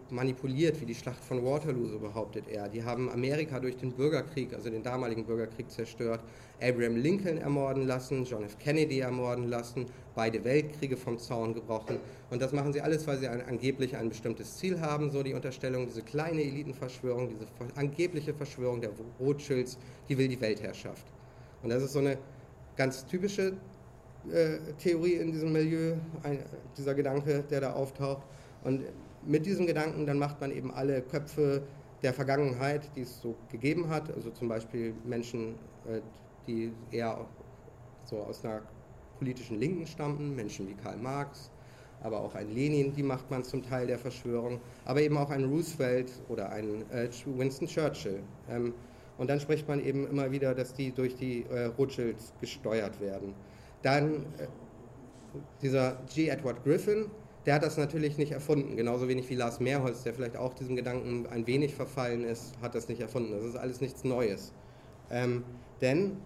[0.10, 2.68] manipuliert, wie die Schlacht von Waterloo, so behauptet er.
[2.68, 6.22] Die haben Amerika durch den Bürgerkrieg, also den damaligen Bürgerkrieg, zerstört,
[6.64, 8.58] Abraham Lincoln ermorden lassen, John F.
[8.58, 12.00] Kennedy ermorden lassen, beide Weltkriege vom Zaun gebrochen.
[12.30, 15.34] Und das machen sie alles, weil sie ein, angeblich ein bestimmtes Ziel haben, so die
[15.34, 17.46] Unterstellung, diese kleine Elitenverschwörung, diese
[17.76, 21.06] angebliche Verschwörung der Rothschilds, die will die Weltherrschaft.
[21.62, 22.18] Und das ist so eine
[22.76, 23.54] ganz typische
[24.32, 26.40] äh, Theorie in diesem Milieu, ein,
[26.78, 28.24] dieser Gedanke, der da auftaucht.
[28.64, 28.84] Und
[29.26, 31.64] mit diesem Gedanken, dann macht man eben alle Köpfe
[32.04, 35.56] der Vergangenheit, die es so gegeben hat, also zum Beispiel Menschen,
[35.88, 36.02] äh,
[36.48, 37.26] die eher
[38.06, 38.62] so aus einer
[39.18, 41.52] politischen Linken stammten, Menschen wie Karl Marx,
[42.02, 45.46] aber auch ein Lenin, die macht man zum Teil der Verschwörung, aber eben auch ein
[45.46, 48.22] Roosevelt oder ein äh, Winston Churchill.
[48.50, 48.74] Ähm,
[49.18, 53.34] und dann spricht man eben immer wieder, dass die durch die äh, Rothschilds gesteuert werden.
[53.84, 54.26] Dann
[55.62, 56.28] dieser G.
[56.28, 57.10] Edward Griffin,
[57.46, 60.76] der hat das natürlich nicht erfunden, genauso wenig wie Lars Mehrholz, der vielleicht auch diesem
[60.76, 63.32] Gedanken ein wenig verfallen ist, hat das nicht erfunden.
[63.32, 64.54] Das ist alles nichts Neues.
[65.12, 65.44] Ähm,
[65.82, 66.18] denn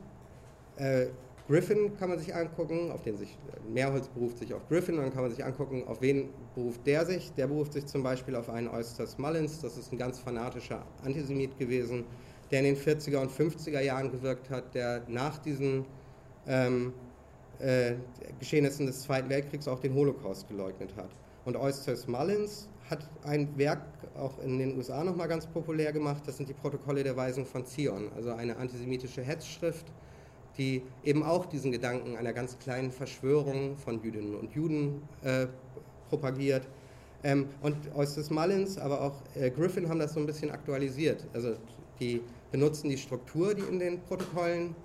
[0.78, 1.08] äh,
[1.48, 3.38] Griffin kann man sich angucken, auf den sich
[3.74, 7.32] Mehrholz beruft sich auf Griffin, dann kann man sich angucken, auf wen beruft der sich.
[7.34, 11.58] Der beruft sich zum Beispiel auf einen Eustace Mullins, das ist ein ganz fanatischer Antisemit
[11.58, 12.04] gewesen,
[12.52, 15.86] der in den 40er und 50er Jahren gewirkt hat, der nach diesen
[16.48, 16.94] ähm,
[17.60, 17.94] äh,
[18.40, 21.10] Geschehnissen des Zweiten Weltkriegs auch den Holocaust geleugnet hat.
[21.46, 23.82] Und Eustace Mullins hat ein Werk
[24.18, 27.66] auch in den USA nochmal ganz populär gemacht, das sind die Protokolle der Weisen von
[27.66, 29.86] Zion, also eine antisemitische Hetzschrift,
[30.58, 35.48] die eben auch diesen Gedanken einer ganz kleinen Verschwörung von Jüdinnen und Juden äh,
[36.10, 36.68] propagiert.
[37.24, 41.26] Ähm, und Eustace Mullins, aber auch äh, Griffin haben das so ein bisschen aktualisiert.
[41.34, 41.56] Also
[42.00, 44.76] die benutzen die Struktur, die in den Protokollen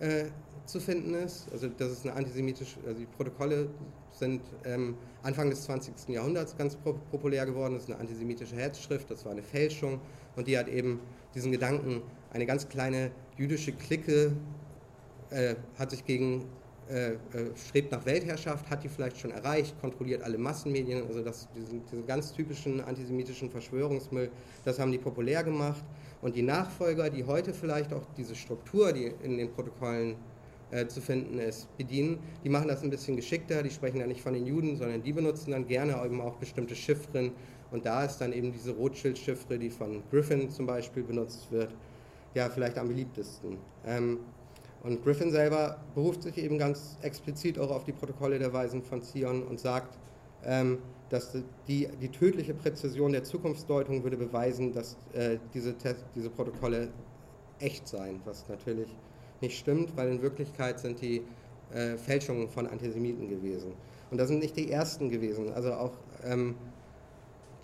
[0.00, 0.24] äh,
[0.66, 1.46] zu finden ist.
[1.52, 3.68] Also das ist eine antisemitische, also die Protokolle
[4.10, 6.08] sind ähm, Anfang des 20.
[6.08, 6.76] Jahrhunderts ganz
[7.10, 7.74] populär geworden.
[7.74, 10.00] Das ist eine antisemitische Herzschrift, das war eine Fälschung
[10.36, 11.00] und die hat eben
[11.34, 14.32] diesen Gedanken, eine ganz kleine jüdische Clique
[15.34, 16.44] äh, hat sich gegen,
[16.88, 17.18] äh, äh,
[17.56, 22.06] strebt nach Weltherrschaft, hat die vielleicht schon erreicht, kontrolliert alle Massenmedien, also das, diesen, diesen
[22.06, 24.30] ganz typischen antisemitischen Verschwörungsmüll,
[24.64, 25.84] das haben die populär gemacht.
[26.22, 30.16] Und die Nachfolger, die heute vielleicht auch diese Struktur, die in den Protokollen
[30.70, 32.18] äh, zu finden ist, bedienen.
[32.42, 35.12] Die machen das ein bisschen geschickter, die sprechen ja nicht von den Juden, sondern die
[35.12, 37.32] benutzen dann gerne eben auch bestimmte Chiffren.
[37.70, 41.74] Und da ist dann eben diese Rothschild-Chiffre, die von Griffin zum Beispiel benutzt wird,
[42.34, 43.58] ja, vielleicht am beliebtesten.
[43.86, 44.18] Ähm,
[44.84, 49.02] und Griffin selber beruft sich eben ganz explizit auch auf die Protokolle der Weisen von
[49.02, 49.98] Zion und sagt,
[50.44, 51.32] ähm, dass
[51.66, 55.74] die, die tödliche Präzision der Zukunftsdeutung würde beweisen, dass äh, diese,
[56.14, 56.88] diese Protokolle
[57.60, 58.88] echt seien, was natürlich
[59.40, 61.22] nicht stimmt, weil in Wirklichkeit sind die
[61.72, 63.72] äh, Fälschungen von Antisemiten gewesen.
[64.10, 65.52] Und das sind nicht die ersten gewesen.
[65.54, 65.92] Also auch
[66.24, 66.56] ähm,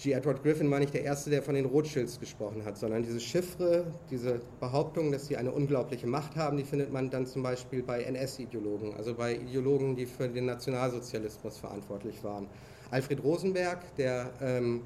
[0.02, 0.12] G.
[0.12, 3.84] Edward Griffin war nicht der Erste, der von den Rothschilds gesprochen hat, sondern diese Chiffre,
[4.10, 8.02] diese Behauptung, dass sie eine unglaubliche Macht haben, die findet man dann zum Beispiel bei
[8.02, 12.46] NS-Ideologen, also bei Ideologen, die für den Nationalsozialismus verantwortlich waren.
[12.90, 14.82] Alfred Rosenberg, der ähm,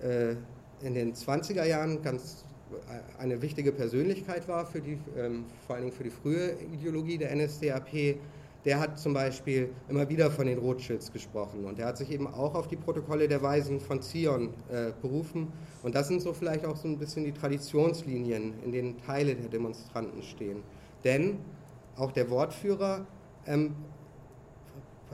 [0.00, 0.36] äh,
[0.86, 2.44] in den 20er Jahren ganz
[3.18, 8.16] eine wichtige Persönlichkeit war, für die, ähm, vor Dingen für die frühe Ideologie der NSDAP,
[8.64, 12.26] der hat zum Beispiel immer wieder von den Rothschilds gesprochen und er hat sich eben
[12.26, 16.64] auch auf die Protokolle der Weisen von Zion äh, berufen und das sind so vielleicht
[16.64, 20.62] auch so ein bisschen die Traditionslinien, in denen Teile der Demonstranten stehen.
[21.04, 21.38] Denn
[21.96, 23.06] auch der Wortführer
[23.46, 23.74] ähm,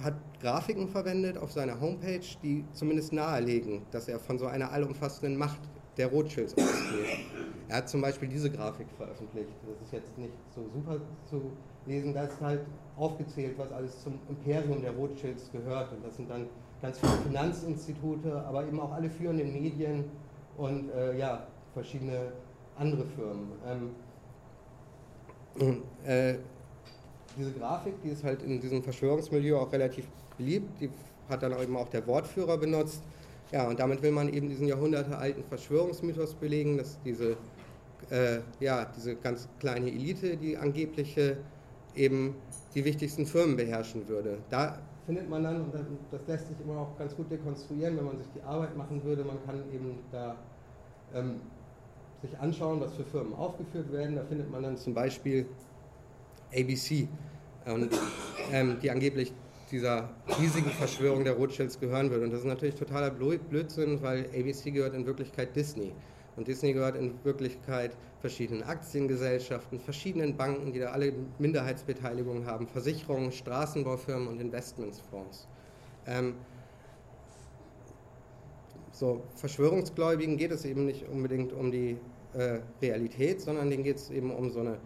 [0.02, 5.36] hat Grafiken verwendet auf seiner Homepage, die zumindest nahelegen, dass er von so einer allumfassenden
[5.36, 5.60] Macht
[5.96, 7.26] der Rothschilds ausgeht.
[7.68, 9.52] Er hat zum Beispiel diese Grafik veröffentlicht.
[9.66, 11.52] Das ist jetzt nicht so super zu
[11.88, 12.14] lesen.
[12.14, 12.60] Da ist halt
[12.96, 15.92] aufgezählt, was alles zum Imperium der Rothschilds gehört.
[15.92, 16.46] Und das sind dann
[16.82, 20.04] ganz viele Finanzinstitute, aber eben auch alle führenden Medien
[20.56, 22.32] und äh, ja, verschiedene
[22.76, 23.48] andere Firmen.
[23.66, 23.90] Ähm,
[26.04, 26.34] äh,
[27.36, 30.80] diese Grafik, die ist halt in diesem Verschwörungsmilieu auch relativ beliebt.
[30.80, 30.90] Die
[31.28, 33.02] hat dann eben auch der Wortführer benutzt.
[33.52, 37.36] Ja, und damit will man eben diesen jahrhundertealten Verschwörungsmythos belegen, dass diese,
[38.10, 41.38] äh, ja, diese ganz kleine Elite, die angebliche,
[41.94, 42.34] eben
[42.74, 44.38] die wichtigsten Firmen beherrschen würde.
[44.50, 45.74] Da findet man dann, und
[46.10, 49.24] das lässt sich immer auch ganz gut dekonstruieren, wenn man sich die Arbeit machen würde,
[49.24, 50.36] man kann eben da
[51.14, 51.40] ähm,
[52.20, 54.16] sich anschauen, was für Firmen aufgeführt werden.
[54.16, 55.46] Da findet man dann zum Beispiel
[56.54, 57.08] ABC,
[57.66, 57.90] und,
[58.52, 59.32] ähm, die angeblich
[59.70, 60.08] dieser
[60.40, 62.24] riesigen Verschwörung der Rothschilds gehören würde.
[62.24, 65.92] Und das ist natürlich totaler Blödsinn, weil ABC gehört in Wirklichkeit Disney.
[66.38, 73.32] Und Disney gehört in Wirklichkeit verschiedenen Aktiengesellschaften, verschiedenen Banken, die da alle Minderheitsbeteiligungen haben, Versicherungen,
[73.32, 75.48] Straßenbaufirmen und Investmentsfonds.
[76.06, 76.34] Ähm,
[78.92, 81.98] so, Verschwörungsgläubigen geht es eben nicht unbedingt um die
[82.34, 84.78] äh, Realität, sondern denen geht es eben um so eine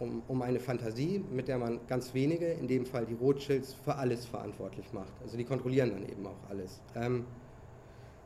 [0.00, 3.94] um, um eine Fantasie, mit der man ganz wenige, in dem Fall die Rothschilds, für
[3.94, 5.12] alles verantwortlich macht.
[5.22, 6.80] Also die kontrollieren dann eben auch alles.
[6.96, 7.24] Ähm,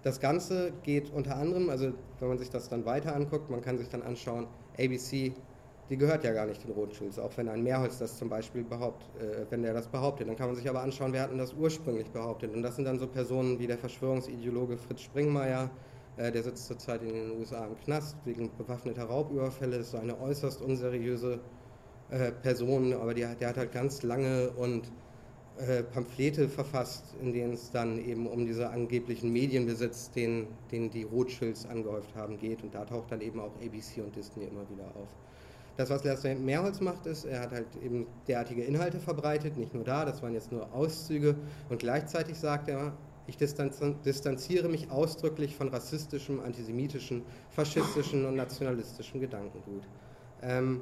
[0.08, 3.76] das Ganze geht unter anderem, also wenn man sich das dann weiter anguckt, man kann
[3.76, 4.46] sich dann anschauen,
[4.78, 5.34] ABC,
[5.90, 9.08] die gehört ja gar nicht den Rothschilds, auch wenn ein Mehrholz das zum Beispiel behauptet,
[9.20, 10.26] äh, wenn der das behauptet.
[10.26, 12.54] Dann kann man sich aber anschauen, wer hat denn das ursprünglich behauptet.
[12.54, 15.70] Und das sind dann so Personen wie der Verschwörungsideologe Fritz Springmeier,
[16.16, 19.98] äh, der sitzt zurzeit in den USA im Knast wegen bewaffneter Raubüberfälle, das ist so
[19.98, 21.38] eine äußerst unseriöse
[22.10, 24.90] äh, Person, aber die, der hat halt ganz lange und
[25.58, 31.02] äh, Pamphlete verfasst, in denen es dann eben um diese angeblichen Medienbesitz, den, den die
[31.02, 32.62] Rothschilds angehäuft haben, geht.
[32.62, 35.08] Und da taucht dann eben auch ABC und Disney immer wieder auf.
[35.76, 39.84] Das, was Lester Mehrholz macht, ist, er hat halt eben derartige Inhalte verbreitet, nicht nur
[39.84, 41.36] da, das waren jetzt nur Auszüge.
[41.68, 42.92] Und gleichzeitig sagt er,
[43.28, 49.82] ich distanziere mich ausdrücklich von rassistischem, antisemitischen, faschistischen und nationalistischem Gedankengut.
[50.42, 50.80] Ähm,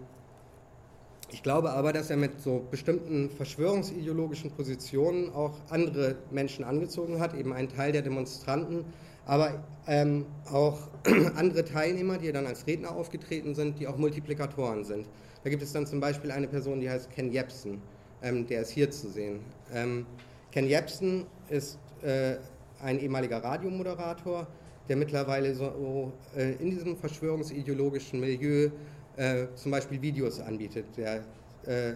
[1.31, 7.35] ich glaube aber, dass er mit so bestimmten verschwörungsideologischen Positionen auch andere Menschen angezogen hat,
[7.35, 8.85] eben einen Teil der Demonstranten,
[9.25, 10.79] aber ähm, auch
[11.37, 15.09] andere Teilnehmer, die dann als Redner aufgetreten sind, die auch Multiplikatoren sind.
[15.43, 17.83] Da gibt es dann zum Beispiel eine Person, die heißt Ken Jebsen.
[18.23, 19.41] ähm, der ist hier zu sehen.
[19.75, 20.07] Ähm,
[20.53, 22.37] Ken Jebsen ist äh,
[22.81, 24.47] ein ehemaliger Radiomoderator,
[24.89, 28.71] der mittlerweile so äh, in diesem verschwörungsideologischen Milieu
[29.17, 31.25] äh, zum Beispiel Videos anbietet, der
[31.67, 31.95] äh,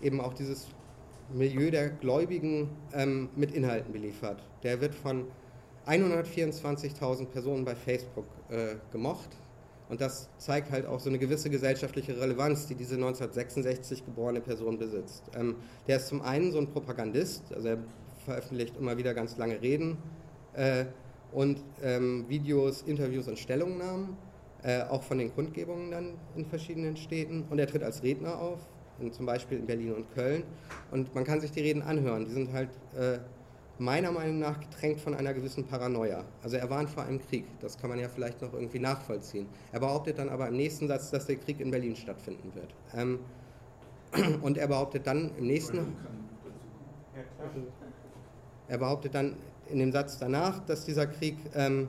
[0.00, 0.68] eben auch dieses
[1.32, 4.42] Milieu der Gläubigen ähm, mit Inhalten beliefert.
[4.62, 5.26] Der wird von
[5.86, 9.30] 124.000 Personen bei Facebook äh, gemocht.
[9.88, 14.78] Und das zeigt halt auch so eine gewisse gesellschaftliche Relevanz, die diese 1966 geborene Person
[14.78, 15.24] besitzt.
[15.34, 15.56] Ähm,
[15.86, 17.78] der ist zum einen so ein Propagandist, also er
[18.24, 19.98] veröffentlicht immer wieder ganz lange Reden
[20.54, 20.86] äh,
[21.32, 24.16] und ähm, Videos, Interviews und Stellungnahmen,
[24.62, 27.44] äh, auch von den Kundgebungen dann in verschiedenen Städten.
[27.50, 28.60] Und er tritt als Redner auf,
[29.00, 30.44] in, zum Beispiel in Berlin und Köln.
[30.90, 32.26] Und man kann sich die Reden anhören.
[32.26, 33.18] Die sind halt äh,
[33.78, 36.24] meiner Meinung nach getränkt von einer gewissen Paranoia.
[36.42, 39.46] Also er warnt vor einem Krieg, das kann man ja vielleicht noch irgendwie nachvollziehen.
[39.72, 42.74] Er behauptet dann aber im nächsten Satz, dass der Krieg in Berlin stattfinden wird.
[42.94, 43.18] Ähm,
[44.42, 45.96] und er behauptet dann im nächsten...
[48.68, 49.36] Er behauptet dann
[49.68, 51.88] in dem Satz danach, dass dieser Krieg ähm,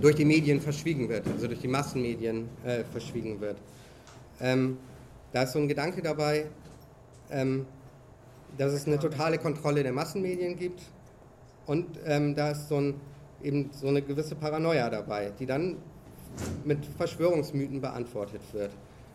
[0.00, 3.56] durch die Medien verschwiegen wird, also durch die Massenmedien äh, verschwiegen wird.
[4.40, 4.78] Ähm,
[5.32, 6.46] da ist so ein Gedanke dabei,
[7.30, 7.66] ähm,
[8.58, 10.82] dass es eine totale Kontrolle der Massenmedien gibt
[11.66, 12.94] und ähm, da ist so, ein,
[13.42, 15.76] eben so eine gewisse Paranoia dabei, die dann
[16.64, 18.70] mit Verschwörungsmythen beantwortet wird.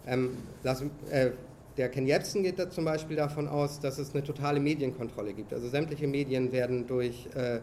[0.08, 1.32] Ähm, das, äh,
[1.77, 5.54] der Ken Jebsen geht da zum Beispiel davon aus, dass es eine totale Medienkontrolle gibt.
[5.54, 7.60] Also sämtliche Medien werden durch äh,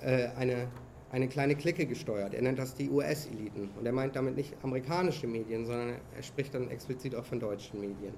[0.00, 0.68] äh, eine,
[1.10, 2.34] eine kleine Clique gesteuert.
[2.34, 3.70] Er nennt das die US-Eliten.
[3.78, 7.80] Und er meint damit nicht amerikanische Medien, sondern er spricht dann explizit auch von deutschen
[7.80, 8.14] Medien.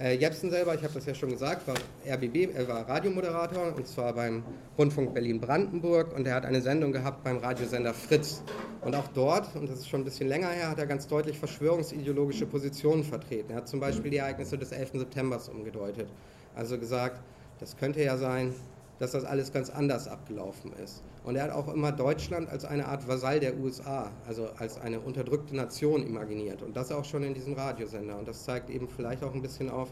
[0.00, 1.74] Äh, Jepsen selber, ich habe das ja schon gesagt, war
[2.06, 4.42] RBB, er war Radiomoderator und zwar beim
[4.78, 8.42] Rundfunk Berlin-Brandenburg und er hat eine Sendung gehabt beim Radiosender Fritz.
[8.80, 11.38] Und auch dort, und das ist schon ein bisschen länger her, hat er ganz deutlich
[11.38, 13.50] verschwörungsideologische Positionen vertreten.
[13.50, 14.92] Er hat zum Beispiel die Ereignisse des 11.
[14.94, 16.08] September umgedeutet.
[16.54, 17.20] Also gesagt,
[17.58, 18.54] das könnte ja sein,
[19.00, 21.02] dass das alles ganz anders abgelaufen ist.
[21.24, 25.00] Und er hat auch immer Deutschland als eine Art Vasall der USA, also als eine
[25.00, 26.62] unterdrückte Nation imaginiert.
[26.62, 28.18] Und das auch schon in diesem Radiosender.
[28.18, 29.88] Und das zeigt eben vielleicht auch ein bisschen auf,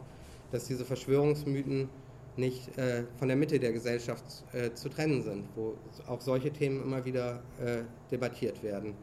[0.53, 1.89] dass diese Verschwörungsmythen
[2.37, 5.75] nicht äh, von der Mitte der Gesellschaft äh, zu trennen sind, wo
[6.07, 8.95] auch solche Themen immer wieder äh, debattiert werden.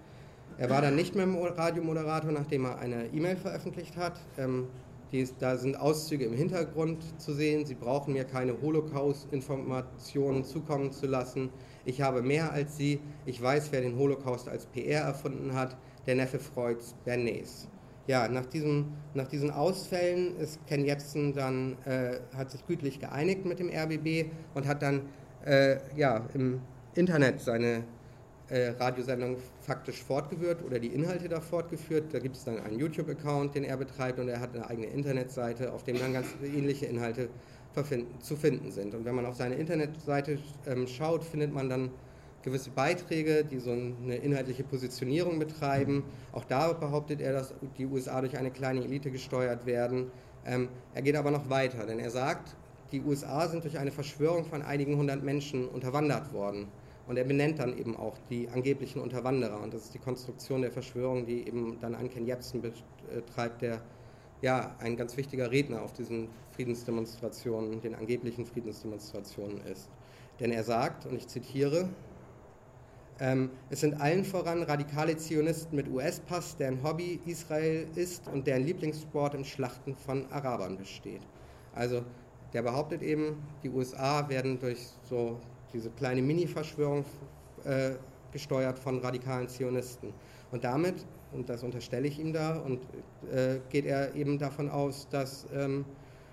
[0.58, 4.22] Er war dann nicht mehr Radiomoderator, nachdem er eine E-Mail veröffentlicht hat.
[4.38, 4.68] Ähm,
[5.16, 7.66] die, da sind Auszüge im Hintergrund zu sehen.
[7.66, 11.50] Sie brauchen mir keine Holocaust-Informationen zukommen zu lassen.
[11.86, 13.00] Ich habe mehr als Sie.
[13.26, 15.78] Ich weiß, wer den Holocaust als PR erfunden hat.
[16.06, 17.68] Der Neffe Freuds, Bernays.
[18.08, 23.46] Ja, nach, diesem, nach diesen Ausfällen ist Ken Jebsen dann, äh, hat sich gütlich geeinigt
[23.46, 25.02] mit dem RBB und hat dann
[25.44, 26.62] äh, ja, im
[26.94, 27.84] Internet seine
[28.50, 32.14] äh, Radiosendung faktisch fortgeführt oder die Inhalte da fortgeführt.
[32.14, 35.74] Da gibt es dann einen YouTube-Account, den er betreibt und er hat eine eigene Internetseite,
[35.74, 37.30] auf dem dann ganz ähnliche Inhalte
[38.22, 38.96] zu finden sind.
[38.96, 41.92] Und wenn man auf seine Internetseite ähm, schaut, findet man dann
[42.46, 46.04] gewisse Beiträge, die so eine inhaltliche Positionierung betreiben.
[46.32, 50.12] Auch da behauptet er, dass die USA durch eine kleine Elite gesteuert werden.
[50.46, 52.56] Ähm, er geht aber noch weiter, denn er sagt,
[52.92, 56.68] die USA sind durch eine Verschwörung von einigen hundert Menschen unterwandert worden.
[57.08, 59.62] Und er benennt dann eben auch die angeblichen Unterwanderer.
[59.62, 63.82] Und das ist die Konstruktion der Verschwörung, die eben dann Anken Jepsen betreibt, der
[64.42, 69.90] ja ein ganz wichtiger Redner auf diesen Friedensdemonstrationen, den angeblichen Friedensdemonstrationen ist.
[70.40, 71.90] Denn er sagt, und ich zitiere,
[73.20, 78.66] ähm, es sind allen voran radikale Zionisten mit US-Pass, deren Hobby Israel ist und deren
[78.66, 81.22] Lieblingssport im Schlachten von Arabern besteht.
[81.74, 82.04] Also
[82.52, 85.40] der behauptet eben, die USA werden durch so
[85.76, 87.04] diese kleine Mini-Verschwörung
[87.66, 87.92] äh,
[88.32, 90.14] gesteuert von radikalen Zionisten.
[90.52, 92.80] Und damit, und das unterstelle ich ihm da, und
[93.32, 95.86] äh, geht er eben davon aus, dass, ähm,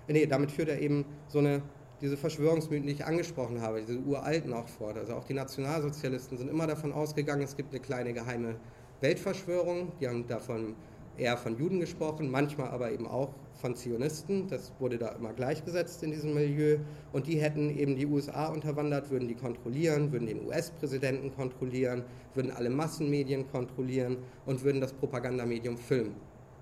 [0.07, 1.61] nee, damit führt er eben so eine,
[2.01, 4.97] diese Verschwörungsmythen, die ich angesprochen habe, diese uralten auch fort.
[4.97, 8.55] Also auch die Nationalsozialisten sind immer davon ausgegangen, es gibt eine kleine geheime
[9.01, 10.75] Weltverschwörung, die haben davon
[11.17, 13.29] eher von Juden gesprochen, manchmal aber eben auch
[13.63, 14.49] von Zionisten.
[14.49, 16.79] Das wurde da immer gleichgesetzt in diesem Milieu.
[17.13, 22.51] Und die hätten eben die USA unterwandert, würden die kontrollieren, würden den US-Präsidenten kontrollieren, würden
[22.51, 26.11] alle Massenmedien kontrollieren und würden das Propagandamedium Film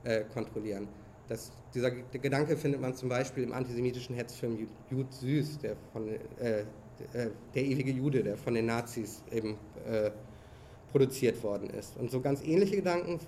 [0.03, 0.87] äh, kontrollieren.
[1.27, 6.59] Das, dieser Gedanke findet man zum Beispiel im antisemitischen Hetzfilm Jud Süß, der, von, äh,
[6.59, 9.57] äh, der ewige Jude, der von den Nazis eben
[9.89, 10.11] äh,
[10.91, 11.97] produziert worden ist.
[11.97, 13.19] Und so ganz ähnliche Gedanken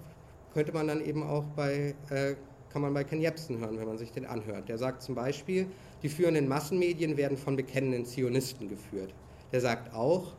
[0.54, 2.36] könnte man dann eben auch bei, äh,
[2.74, 4.68] kann man bei Ken Jebsen hören, wenn man sich den anhört.
[4.68, 5.68] Der sagt zum Beispiel,
[6.02, 9.14] die führenden Massenmedien werden von bekennenden Zionisten geführt.
[9.52, 10.34] Der sagt auch,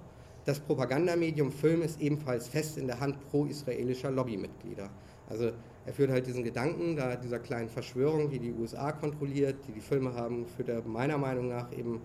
[0.45, 4.91] das Propagandamedium Film ist ebenfalls fest in der Hand pro-israelischer Lobbymitglieder.
[5.31, 5.53] Also
[5.87, 9.81] er führt halt diesen Gedanken da dieser kleinen Verschwörung, die die USA kontrolliert, die die
[9.81, 12.01] Filme haben, führt er meiner Meinung nach eben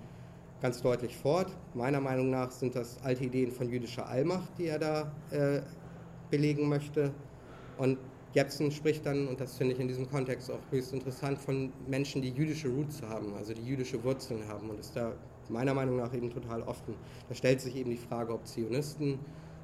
[0.62, 1.48] ganz deutlich fort.
[1.74, 5.62] Meiner Meinung nach sind das alte Ideen von jüdischer Allmacht, die er da äh,
[6.30, 7.12] belegen möchte.
[7.78, 7.98] Und
[8.34, 12.22] Jepsen spricht dann, und das finde ich in diesem Kontext auch höchst interessant, von Menschen,
[12.22, 15.14] die jüdische Roots haben, also die jüdische Wurzeln haben und ist da
[15.50, 16.94] meiner Meinung nach eben total offen.
[17.28, 19.18] Da stellt sich eben die Frage, ob Zionisten,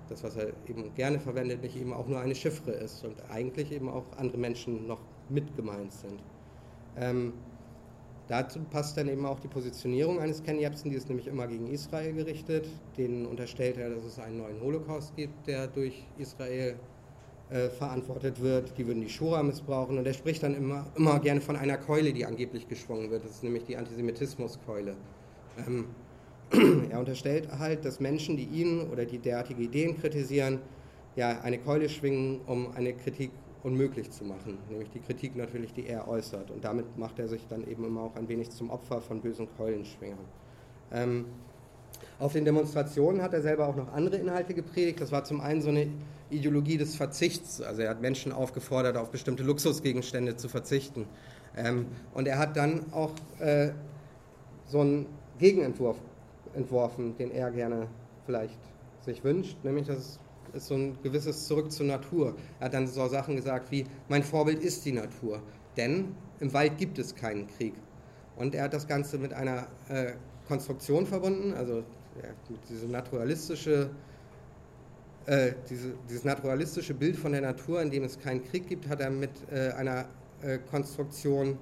[0.10, 3.72] das was er eben gerne verwendet, nicht eben auch nur eine Chiffre ist und eigentlich
[3.72, 6.24] eben auch andere Menschen noch mit gemeint sind.
[6.98, 7.34] Ähm,
[8.28, 11.68] dazu passt dann eben auch die Positionierung eines Ken Jebsen, die ist nämlich immer gegen
[11.68, 12.68] Israel gerichtet.
[12.98, 16.80] Denen unterstellt er, dass es einen neuen Holocaust gibt, der durch Israel
[17.50, 21.42] äh, verantwortet wird, die würden die Shura missbrauchen und er spricht dann immer, immer gerne
[21.42, 23.24] von einer Keule, die angeblich geschwungen wird.
[23.24, 24.96] Das ist nämlich die Antisemitismuskeule.
[25.68, 25.86] Ähm,
[26.90, 30.60] er unterstellt halt, dass Menschen, die ihn oder die derartige Ideen kritisieren,
[31.16, 33.32] ja, eine Keule schwingen, um eine Kritik
[33.64, 36.52] unmöglich zu machen, nämlich die Kritik natürlich, die er äußert.
[36.52, 39.48] Und damit macht er sich dann eben immer auch ein wenig zum Opfer von bösen
[39.58, 40.20] Keulenschwingern.
[40.92, 41.26] Ähm,
[42.20, 45.02] auf den Demonstrationen hat er selber auch noch andere Inhalte gepredigt.
[45.02, 45.88] Das war zum einen so eine
[46.30, 47.62] Ideologie des Verzichts.
[47.62, 51.06] Also er hat Menschen aufgefordert, auf bestimmte Luxusgegenstände zu verzichten.
[51.56, 53.72] Ähm, und er hat dann auch äh,
[54.68, 55.06] so einen
[55.40, 55.98] Gegenentwurf
[56.56, 57.88] entworfen, den er gerne
[58.26, 58.60] vielleicht
[59.02, 60.20] sich wünscht, nämlich das
[60.54, 62.36] ist so ein gewisses Zurück zur Natur.
[62.60, 65.42] Er hat dann so Sachen gesagt wie, mein Vorbild ist die Natur,
[65.78, 67.74] denn im Wald gibt es keinen Krieg.
[68.36, 70.14] Und er hat das Ganze mit einer äh,
[70.48, 71.84] Konstruktion verbunden, also
[72.22, 72.30] ja,
[72.70, 73.90] diese naturalistische
[75.26, 79.02] äh, diese, dieses naturalistische Bild von der Natur, in dem es keinen Krieg gibt, hat
[79.02, 80.06] er mit äh, einer
[80.42, 81.58] äh, Konstruktion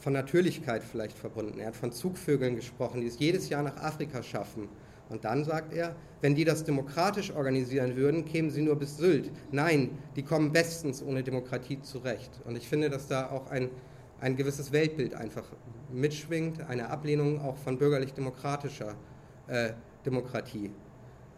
[0.00, 1.60] von Natürlichkeit vielleicht verbunden.
[1.60, 4.68] Er hat von Zugvögeln gesprochen, die es jedes Jahr nach Afrika schaffen.
[5.08, 9.30] Und dann sagt er, wenn die das demokratisch organisieren würden, kämen sie nur bis Sylt.
[9.52, 12.40] Nein, die kommen bestens ohne Demokratie zurecht.
[12.44, 13.70] Und ich finde, dass da auch ein,
[14.20, 15.44] ein gewisses Weltbild einfach
[15.92, 18.94] mitschwingt, eine Ablehnung auch von bürgerlich-demokratischer
[19.46, 19.70] äh,
[20.04, 20.70] Demokratie.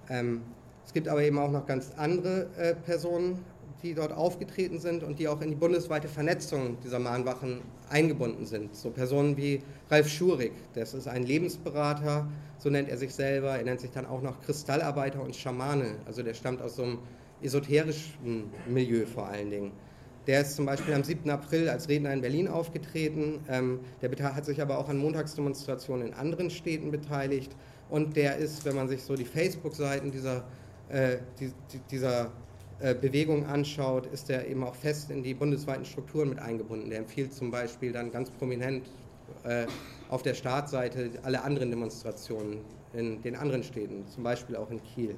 [0.08, 0.42] Ähm,
[0.86, 3.44] es gibt aber eben auch noch ganz andere äh, Personen,
[3.82, 7.60] die dort aufgetreten sind und die auch in die bundesweite Vernetzung dieser Mahnwachen
[7.90, 8.74] eingebunden sind.
[8.74, 12.26] So Personen wie Ralf Schurig, das ist ein Lebensberater,
[12.58, 13.56] so nennt er sich selber.
[13.56, 15.96] Er nennt sich dann auch noch Kristallarbeiter und Schamane.
[16.06, 16.98] Also der stammt aus so einem
[17.42, 19.72] esoterischen Milieu vor allen Dingen.
[20.26, 21.28] Der ist zum Beispiel am 7.
[21.30, 23.40] April als Redner in Berlin aufgetreten.
[23.48, 27.54] Ähm, der hat sich aber auch an Montagsdemonstrationen in anderen Städten beteiligt.
[27.88, 30.44] Und der ist, wenn man sich so die Facebook-Seiten dieser
[30.88, 32.30] äh, die, die, dieser
[32.78, 36.90] äh, Bewegung anschaut, ist er eben auch fest in die bundesweiten Strukturen mit eingebunden.
[36.90, 38.90] Der empfiehlt zum Beispiel dann ganz prominent
[39.44, 39.66] äh,
[40.08, 42.58] auf der Startseite alle anderen Demonstrationen
[42.92, 45.16] in den anderen Städten, zum Beispiel auch in Kiel.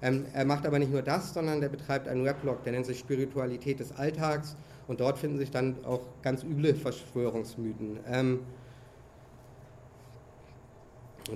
[0.00, 2.98] Ähm, er macht aber nicht nur das, sondern der betreibt einen Weblog, der nennt sich
[2.98, 4.56] Spiritualität des Alltags
[4.86, 7.98] und dort finden sich dann auch ganz üble Verschwörungsmythen.
[8.06, 8.40] Ähm,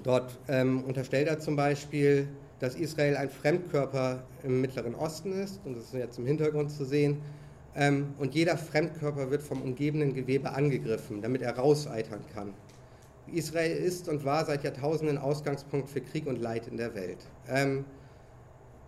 [0.03, 2.29] dort ähm, unterstellt er zum Beispiel,
[2.63, 6.85] dass Israel ein Fremdkörper im Mittleren Osten ist, und das ist jetzt im Hintergrund zu
[6.85, 7.21] sehen.
[7.75, 12.55] Ähm, und jeder Fremdkörper wird vom umgebenden Gewebe angegriffen, damit er rauseitern kann.
[13.27, 17.19] Israel ist und war seit Jahrtausenden Ausgangspunkt für Krieg und Leid in der Welt.
[17.49, 17.85] Ähm,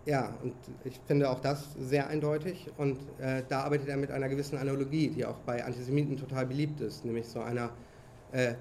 [0.07, 0.55] ja, und
[0.85, 2.71] ich finde auch das sehr eindeutig.
[2.77, 6.81] Und äh, da arbeitet er mit einer gewissen Analogie, die auch bei Antisemiten total beliebt
[6.81, 7.71] ist, nämlich so einer
[8.31, 8.55] äh,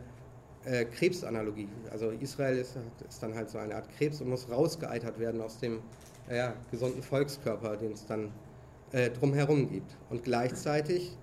[0.66, 1.68] äh, Krebsanalogie.
[1.92, 5.60] Also Israel ist, ist, dann halt so eine Art Krebs und muss rausgeeitert werden aus
[5.60, 5.80] dem
[6.28, 8.32] äh, gesunden Volkskörper, den es dann
[8.92, 9.96] äh, drumherum gibt.
[10.10, 11.18] Und gleichzeitig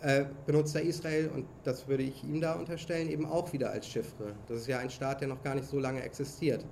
[0.00, 3.86] äh, benutzt er Israel, und das würde ich ihm da unterstellen, eben auch wieder als
[3.86, 4.34] Chiffre.
[4.48, 6.64] Das ist ja ein Staat, der noch gar nicht so lange existiert.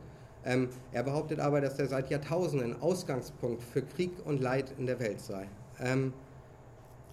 [0.44, 4.98] Ähm, er behauptet aber, dass er seit Jahrtausenden Ausgangspunkt für Krieg und Leid in der
[4.98, 5.46] Welt sei.
[5.78, 6.12] Ähm,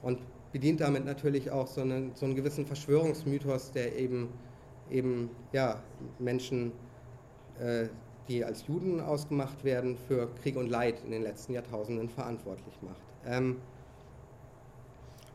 [0.02, 0.20] und
[0.52, 4.30] bedient damit natürlich auch so einen, so einen gewissen Verschwörungsmythos, der eben
[4.92, 5.82] eben ja,
[6.20, 6.72] Menschen,
[7.60, 7.88] äh,
[8.28, 13.02] die als Juden ausgemacht werden, für Krieg und Leid in den letzten Jahrtausenden verantwortlich macht.
[13.26, 13.58] Ähm,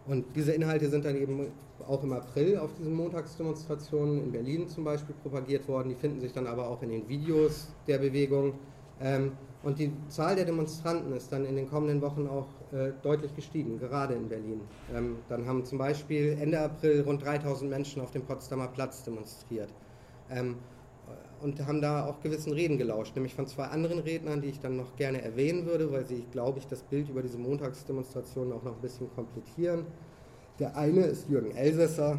[0.07, 1.47] und diese Inhalte sind dann eben
[1.87, 5.91] auch im April auf diesen Montagsdemonstrationen in Berlin zum Beispiel propagiert worden.
[5.91, 8.55] Die finden sich dann aber auch in den Videos der Bewegung.
[9.01, 9.33] Ähm,
[9.63, 12.47] und die Zahl der Demonstranten ist dann in den kommenden Wochen auch
[13.03, 14.61] deutlich gestiegen, gerade in Berlin.
[14.95, 19.69] Ähm, dann haben zum Beispiel Ende April rund 3000 Menschen auf dem Potsdamer Platz demonstriert
[20.31, 20.57] ähm,
[21.43, 24.77] und haben da auch gewissen Reden gelauscht, nämlich von zwei anderen Rednern, die ich dann
[24.77, 28.77] noch gerne erwähnen würde, weil sie, glaube ich, das Bild über diese Montagsdemonstrationen auch noch
[28.77, 29.87] ein bisschen komplettieren.
[30.59, 32.19] Der eine ist Jürgen Elsässer,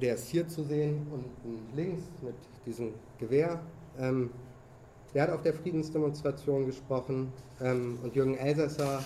[0.00, 2.34] der ist hier zu sehen, unten links mit
[2.66, 3.60] diesem Gewehr.
[5.14, 9.04] Der hat auf der Friedensdemonstration gesprochen ähm, und Jürgen Elsässer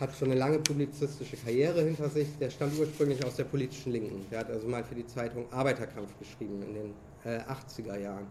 [0.00, 2.26] hat schon eine lange publizistische Karriere hinter sich.
[2.40, 4.26] Der stammt ursprünglich aus der politischen Linken.
[4.30, 6.94] Der hat also mal für die Zeitung Arbeiterkampf geschrieben in den
[7.24, 8.26] äh, 80er Jahren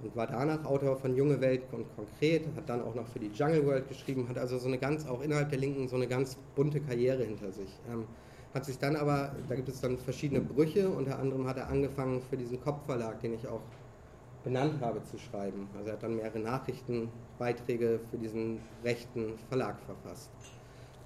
[0.00, 3.30] und war danach Autor von Junge Welt und Konkret, hat dann auch noch für die
[3.34, 6.36] Jungle World geschrieben, hat also so eine ganz, auch innerhalb der Linken, so eine ganz
[6.54, 7.68] bunte Karriere hinter sich.
[7.90, 8.04] Ähm,
[8.54, 12.22] hat sich dann aber, da gibt es dann verschiedene Brüche, unter anderem hat er angefangen
[12.30, 13.60] für diesen Kopfverlag, den ich auch
[14.48, 15.68] benannt habe, zu schreiben.
[15.76, 20.30] Also er hat dann mehrere Nachrichtenbeiträge für diesen rechten Verlag verfasst.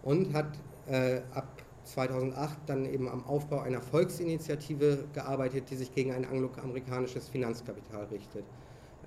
[0.05, 1.49] Und hat äh, ab
[1.85, 8.45] 2008 dann eben am Aufbau einer Volksinitiative gearbeitet, die sich gegen ein angloamerikanisches Finanzkapital richtet.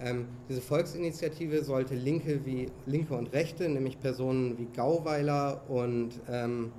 [0.01, 6.73] Ähm, diese Volksinitiative sollte Linke wie Linke und Rechte, nämlich Personen wie Gauweiler und ähm,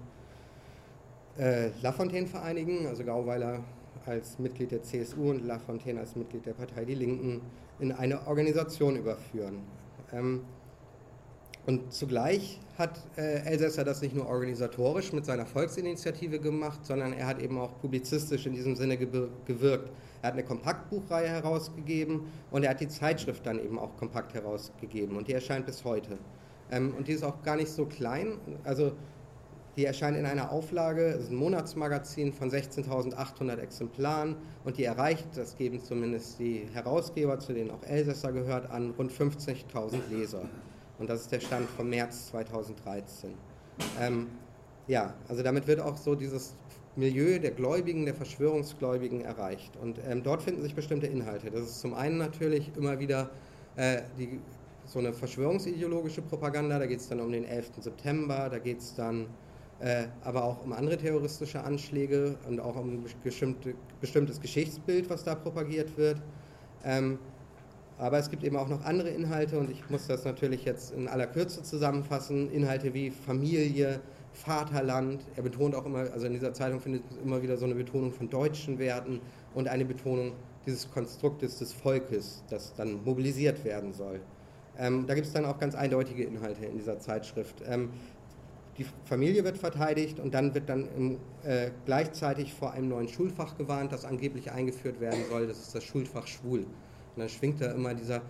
[1.39, 3.65] äh, Lafontaine vereinigen, also Gauweiler
[4.07, 7.43] als Mitglied der CSU und Lafontaine als Mitglied der Partei Die Linken,
[7.79, 9.61] in eine Organisation überführen.
[10.13, 10.43] Ähm,
[11.67, 17.27] und zugleich hat äh, Elsässer das nicht nur organisatorisch mit seiner Volksinitiative gemacht, sondern er
[17.27, 19.91] hat eben auch publizistisch in diesem Sinne gewirkt.
[20.23, 25.17] Er hat eine Kompaktbuchreihe herausgegeben und er hat die Zeitschrift dann eben auch kompakt herausgegeben
[25.17, 26.19] und die erscheint bis heute.
[26.71, 28.93] Ähm, und die ist auch gar nicht so klein, also
[29.77, 35.27] die erscheint in einer Auflage, es ist ein Monatsmagazin von 16.800 Exemplaren und die erreicht,
[35.35, 40.43] das geben zumindest die Herausgeber, zu denen auch Elsässer gehört, an rund 50.000 Leser.
[40.99, 43.35] Und das ist der Stand vom März 2013.
[44.01, 44.29] Ähm,
[44.87, 46.55] ja, also damit wird auch so dieses
[46.97, 49.77] Milieu der Gläubigen, der Verschwörungsgläubigen erreicht.
[49.77, 51.51] Und ähm, dort finden sich bestimmte Inhalte.
[51.51, 53.29] Das ist zum einen natürlich immer wieder
[53.77, 54.41] äh, die,
[54.87, 57.73] so eine verschwörungsideologische Propaganda, da geht es dann um den 11.
[57.81, 59.27] September, da geht es dann
[60.25, 65.97] aber auch um andere terroristische Anschläge und auch um bestimmte, bestimmtes Geschichtsbild, was da propagiert
[65.99, 66.23] wird.
[66.85, 67.19] Ähm,
[67.99, 71.09] aber es gibt eben auch noch andere Inhalte und ich muss das natürlich jetzt in
[71.09, 72.51] aller Kürze zusammenfassen.
[72.53, 74.01] Inhalte wie Familie,
[74.33, 75.25] Vaterland.
[75.37, 78.13] Er betont auch immer, also in dieser Zeitung findet es immer wieder so eine Betonung
[78.13, 79.21] von deutschen Werten
[79.55, 80.33] und eine Betonung
[80.67, 84.21] dieses Konstruktes des Volkes, das dann mobilisiert werden soll.
[84.79, 87.63] Ähm, da gibt es dann auch ganz eindeutige Inhalte in dieser Zeitschrift.
[87.67, 87.91] Ähm,
[88.79, 93.57] die Familie wird verteidigt und dann wird dann im, äh, gleichzeitig vor einem neuen Schulfach
[93.57, 95.47] gewarnt, das angeblich eingeführt werden soll.
[95.47, 96.61] Das ist das Schulfach Schwul.
[96.61, 96.67] Und
[97.17, 98.23] dann schwingt da immer dieser,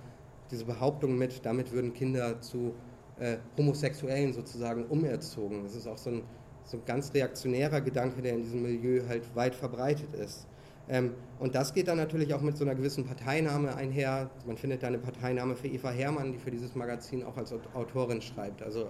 [0.50, 2.74] diese Behauptung mit, damit würden Kinder zu
[3.18, 5.64] äh, Homosexuellen sozusagen umerzogen.
[5.64, 6.22] Das ist auch so ein,
[6.64, 10.46] so ein ganz reaktionärer Gedanke, der in diesem Milieu halt weit verbreitet ist.
[10.88, 14.30] Ähm, und das geht dann natürlich auch mit so einer gewissen Parteinahme einher.
[14.46, 18.22] Man findet da eine Parteinahme für Eva Herrmann, die für dieses Magazin auch als Autorin
[18.22, 18.62] schreibt.
[18.62, 18.88] Also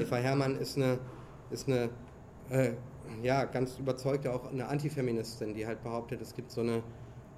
[0.00, 0.98] Eva Herrmann ist eine,
[1.50, 1.90] ist eine
[2.50, 2.70] äh,
[3.22, 6.82] ja, ganz überzeugte, auch eine Antifeministin, die halt behauptet, es gibt so eine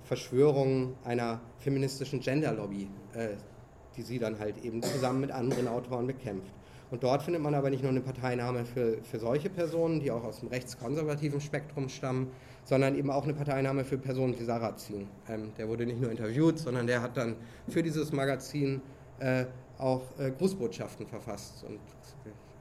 [0.04, 3.30] Verschwörung einer feministischen Genderlobby, äh,
[3.96, 6.52] die sie dann halt eben zusammen mit anderen Autoren bekämpft.
[6.90, 10.22] Und dort findet man aber nicht nur eine Parteinahme für, für solche Personen, die auch
[10.22, 12.28] aus dem rechtskonservativen Spektrum stammen,
[12.67, 15.07] sondern eben auch eine Parteinahme für Personen wie Sarrazin.
[15.29, 17.37] Ähm, der wurde nicht nur interviewt, sondern der hat dann
[17.69, 18.83] für dieses Magazin
[19.21, 19.47] äh,
[19.79, 21.64] auch äh, Grußbotschaften verfasst.
[21.64, 21.79] Und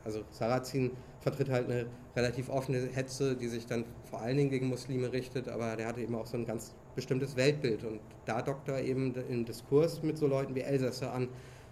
[0.03, 0.91] also Sarrazin
[1.21, 5.49] vertritt halt eine relativ offene Hetze, die sich dann vor allen Dingen gegen Muslime richtet,
[5.49, 7.83] aber der hatte eben auch so ein ganz bestimmtes Weltbild.
[7.83, 11.29] Und da dockt er eben im Diskurs mit so Leuten wie Elsässer an,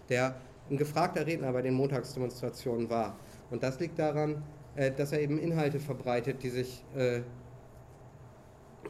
[0.08, 0.34] der
[0.70, 3.16] ein gefragter Redner bei den Montagsdemonstrationen war.
[3.52, 4.42] Und das liegt daran,
[4.74, 7.20] äh, dass er eben Inhalte verbreitet, die sich äh,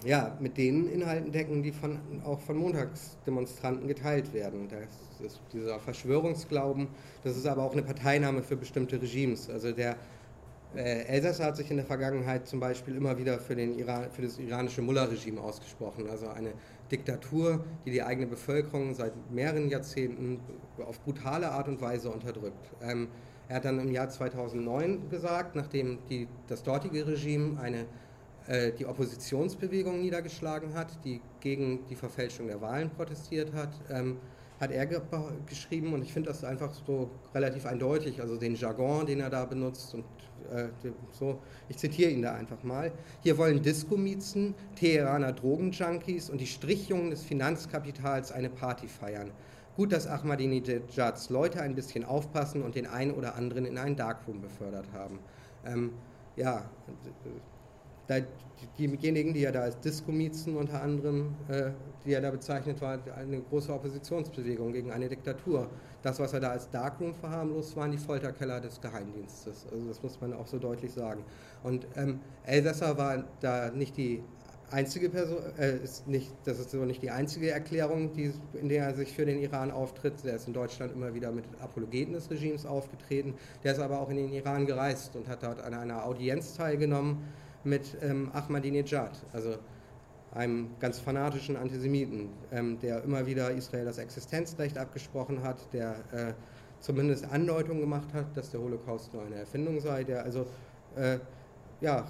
[0.05, 4.69] ja, mit den Inhalten decken, die von, auch von Montagsdemonstranten geteilt werden.
[4.69, 6.89] Das ist dieser Verschwörungsglauben,
[7.23, 9.49] das ist aber auch eine Parteinahme für bestimmte Regimes.
[9.49, 9.97] Also der
[10.77, 14.23] äh, Elsässer hat sich in der Vergangenheit zum Beispiel immer wieder für, den Iran, für
[14.23, 16.53] das iranische Mullah-Regime ausgesprochen, also eine
[16.91, 20.41] Diktatur, die die eigene Bevölkerung seit mehreren Jahrzehnten
[20.85, 22.71] auf brutale Art und Weise unterdrückt.
[22.83, 23.09] Ähm,
[23.49, 27.87] er hat dann im Jahr 2009 gesagt, nachdem die, das dortige Regime eine,
[28.79, 34.19] die Oppositionsbewegung niedergeschlagen hat, die gegen die Verfälschung der Wahlen protestiert hat, ähm,
[34.61, 35.01] hat er ge
[35.47, 39.45] geschrieben und ich finde das einfach so relativ eindeutig, also den Jargon, den er da
[39.45, 40.05] benutzt und
[40.53, 40.69] äh,
[41.11, 42.93] so, ich zitiere ihn da einfach mal.
[43.23, 49.31] Hier wollen Diskomiezen, Teheraner Drogenjunkies und die Strichjungen des Finanzkapitals eine Party feiern.
[49.77, 54.41] Gut, dass Ahmadinejads Leute ein bisschen aufpassen und den einen oder anderen in einen Darkroom
[54.41, 55.19] befördert haben.
[55.67, 55.93] Ähm,
[56.37, 56.71] ja,
[58.79, 61.71] diejenigen, die er da als Diskomiezen unter anderem, äh,
[62.05, 65.71] die er da bezeichnet war, eine große Oppositionsbewegung gegen eine Diktatur.
[66.03, 69.67] Das, was er da als Darkroom verharmlost, waren die Folterkeller des Geheimdienstes.
[69.73, 71.25] Also das muss man auch so deutlich sagen.
[71.63, 74.23] Und ähm, Elsässer war da nicht die
[74.71, 78.87] einzige Person, äh, ist nicht, das ist so nicht die einzige Erklärung, die, in der
[78.87, 80.25] er sich für den Iran auftritt.
[80.25, 83.35] Der ist in Deutschland immer wieder mit Apologeten des Regimes aufgetreten.
[83.63, 87.23] Der ist aber auch in den Iran gereist und hat dort an einer Audienz teilgenommen
[87.65, 89.57] mit ähm, Ahmadinejad, also
[90.33, 96.33] einem ganz fanatischen Antisemiten, ähm, der immer wieder Israel das Existenzrecht abgesprochen hat, der äh,
[96.81, 100.47] zumindest Andeutungen gemacht hat, dass der Holocaust nur eine Erfindung sei, der also
[100.97, 101.19] äh,
[101.81, 102.07] ja,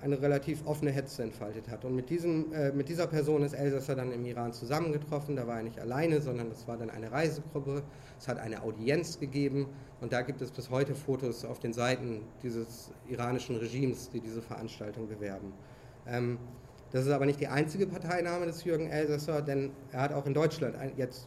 [0.00, 1.84] eine relativ offene Hetze entfaltet hat.
[1.84, 5.36] Und mit, diesem, äh, mit dieser Person ist Elsässer dann im Iran zusammengetroffen.
[5.36, 7.82] Da war er nicht alleine, sondern das war dann eine Reisegruppe.
[8.18, 9.66] Es hat eine Audienz gegeben
[10.00, 14.40] und da gibt es bis heute Fotos auf den Seiten dieses iranischen Regimes, die diese
[14.40, 15.52] Veranstaltung bewerben.
[16.06, 16.38] Ähm,
[16.92, 20.34] das ist aber nicht die einzige Parteinahme des Jürgen Elsässer, denn er hat auch in
[20.34, 21.26] Deutschland jetzt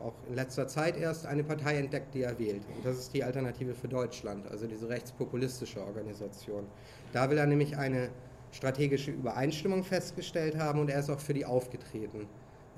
[0.00, 2.62] auch in letzter Zeit erst eine Partei entdeckt, die er wählt.
[2.74, 6.66] Und das ist die Alternative für Deutschland, also diese rechtspopulistische Organisation.
[7.12, 8.08] Da will er nämlich eine
[8.52, 12.26] strategische Übereinstimmung festgestellt haben und er ist auch für die aufgetreten.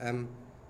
[0.00, 0.26] Ähm,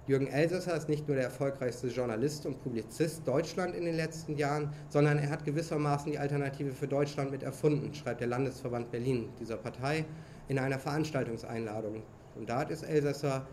[0.06, 4.70] Jürgen Elsässer ist nicht nur der erfolgreichste Journalist und Publizist Deutschland in den letzten Jahren,
[4.90, 9.56] sondern er hat gewissermaßen die Alternative für Deutschland mit erfunden, schreibt der Landesverband Berlin dieser
[9.56, 10.04] Partei
[10.48, 12.02] in einer Veranstaltungseinladung.
[12.36, 13.46] Und da ist Elsässer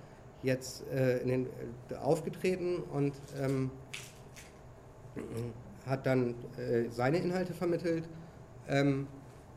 [0.44, 3.70] jetzt äh, den, äh, aufgetreten und ähm,
[5.86, 8.08] hat dann äh, seine Inhalte vermittelt.
[8.68, 9.08] Ähm,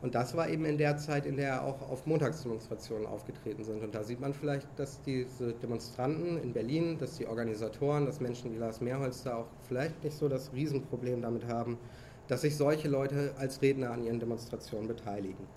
[0.01, 3.81] und das war eben in der Zeit, in der er auch auf Montagsdemonstrationen aufgetreten sind.
[3.81, 8.53] Und da sieht man vielleicht, dass diese Demonstranten in Berlin, dass die Organisatoren, dass Menschen
[8.53, 11.79] wie Lars Mehrholz da auch vielleicht nicht so das Riesenproblem damit haben,
[12.27, 15.47] dass sich solche Leute als Redner an ihren Demonstrationen beteiligen.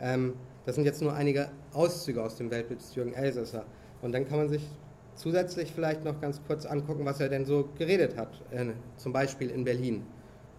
[0.00, 0.34] Ähm,
[0.70, 3.64] das sind jetzt nur einige Auszüge aus dem Weltbild des Jürgen Elsässer.
[4.02, 4.64] Und dann kann man sich
[5.16, 8.66] zusätzlich vielleicht noch ganz kurz angucken, was er denn so geredet hat, äh,
[8.96, 10.06] zum Beispiel in Berlin.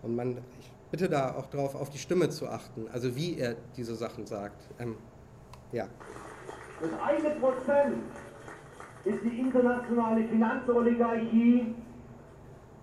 [0.03, 3.55] Und man, ich bitte da auch darauf, auf die Stimme zu achten, also wie er
[3.77, 4.61] diese Sachen sagt.
[4.79, 4.97] Ähm,
[5.71, 5.87] ja.
[6.81, 8.03] Das eine Prozent
[9.05, 11.73] ist die internationale Finanzoligarchie,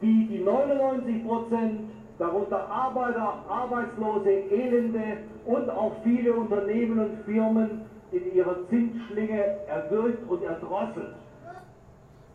[0.00, 8.34] die die 99 Prozent darunter Arbeiter, Arbeitslose, Elende und auch viele Unternehmen und Firmen in
[8.34, 11.14] ihrer Zinsschlinge erwürgt und erdrosselt.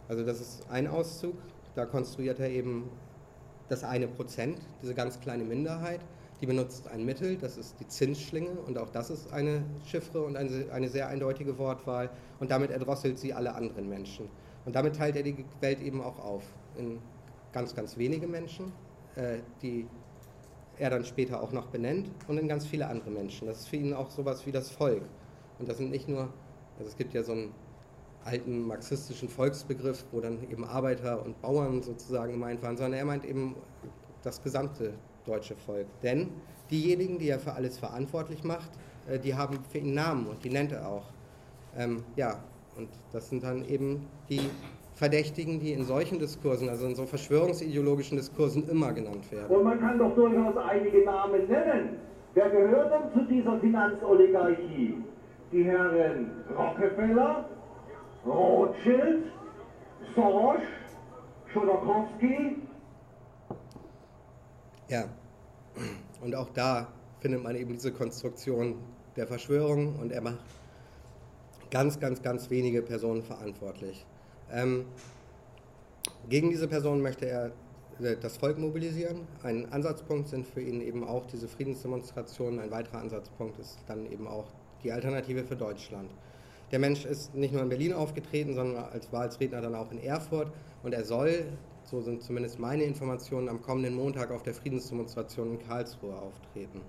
[0.08, 1.36] Also das ist ein Auszug,
[1.76, 2.90] da konstruiert er eben
[3.70, 6.02] das eine Prozent, diese ganz kleine Minderheit,
[6.44, 8.50] die benutzt ein Mittel, das ist die Zinsschlinge.
[8.68, 12.10] Und auch das ist eine Chiffre und eine, eine sehr eindeutige Wortwahl.
[12.42, 14.28] Und damit erdrosselt sie alle anderen Menschen.
[14.66, 16.44] Und damit teilt er die Welt eben auch auf
[16.78, 17.00] in
[17.54, 18.74] ganz, ganz wenige Menschen,
[19.61, 19.88] die
[20.80, 23.47] er dann später auch noch benennt und in ganz viele andere Menschen.
[23.47, 25.03] Das ist für ihn auch sowas wie das Volk.
[25.59, 26.30] Und das sind nicht nur,
[26.78, 27.53] also es gibt ja so einen
[28.26, 33.26] alten marxistischen Volksbegriff, wo dann eben Arbeiter und Bauern sozusagen gemeint waren, sondern er meint
[33.26, 33.55] eben
[34.24, 34.93] das gesamte
[35.26, 35.88] deutsche Volk.
[36.01, 36.30] Denn
[36.72, 38.72] diejenigen, die er für alles verantwortlich macht,
[39.07, 41.05] äh, die haben für ihn Namen und die nennt er auch.
[41.78, 42.43] Ähm, ja,
[42.78, 44.49] und das sind dann eben die
[45.04, 49.54] Verdächtigen, die in solchen Diskursen, also in so verschwörungsideologischen Diskursen immer genannt werden.
[49.54, 51.97] Und man kann doch durchaus einige Namen nennen.
[52.36, 55.04] Wer gehört denn zu dieser Finanzoligarchie?
[55.51, 57.49] Die Herren Rockefeller,
[58.26, 59.26] Rothschild,
[60.16, 60.62] Soros,
[61.54, 62.62] Chodorkowski.
[64.88, 65.04] Ja,
[66.24, 66.88] und auch da
[67.20, 68.76] findet man eben diese Konstruktion
[69.18, 70.39] der Verschwörung und er macht
[71.72, 74.06] ganz, ganz, ganz wenige Personen verantwortlich.
[74.54, 74.86] Ähm,
[76.30, 77.51] gegen diese Person möchte er
[77.99, 79.28] äh, das Volk mobilisieren.
[79.41, 82.60] Ein Ansatzpunkt sind für ihn eben auch diese Friedensdemonstrationen.
[82.60, 84.45] Ein weiterer Ansatzpunkt ist dann eben auch
[84.84, 86.10] die Alternative für Deutschland.
[86.72, 89.91] Der Mensch ist nicht nur in Berlin aufgetreten, sondern als, war als Redner dann auch
[89.91, 90.51] in Erfurt
[90.82, 91.45] und er soll,
[91.84, 96.82] so sind zumindest meine Informationen, am kommenden Montag auf der Friedensdemonstration in Karlsruhe auftreten.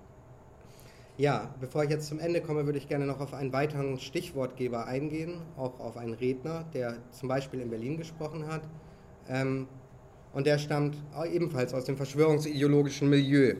[1.17, 4.85] Ja, bevor ich jetzt zum Ende komme, würde ich gerne noch auf einen weiteren Stichwortgeber
[4.85, 8.63] eingehen, auch auf einen Redner, der zum Beispiel in Berlin gesprochen hat.
[9.29, 9.67] Ähm,
[10.33, 10.97] und der stammt
[11.31, 13.55] ebenfalls aus dem verschwörungsideologischen Milieu.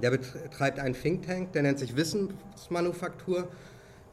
[0.00, 3.48] Der betreibt einen Think Tank, der nennt sich Wissensmanufaktur.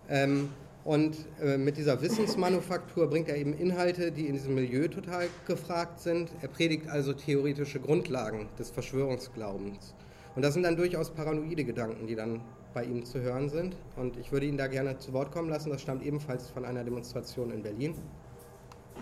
[0.09, 0.49] Ähm,
[0.83, 6.01] und äh, mit dieser Wissensmanufaktur bringt er eben Inhalte, die in diesem Milieu total gefragt
[6.01, 6.29] sind.
[6.41, 9.93] Er predigt also theoretische Grundlagen des Verschwörungsglaubens.
[10.35, 12.41] Und das sind dann durchaus paranoide Gedanken, die dann
[12.73, 13.75] bei ihm zu hören sind.
[13.97, 15.69] Und ich würde ihn da gerne zu Wort kommen lassen.
[15.69, 17.95] Das stammt ebenfalls von einer Demonstration in Berlin.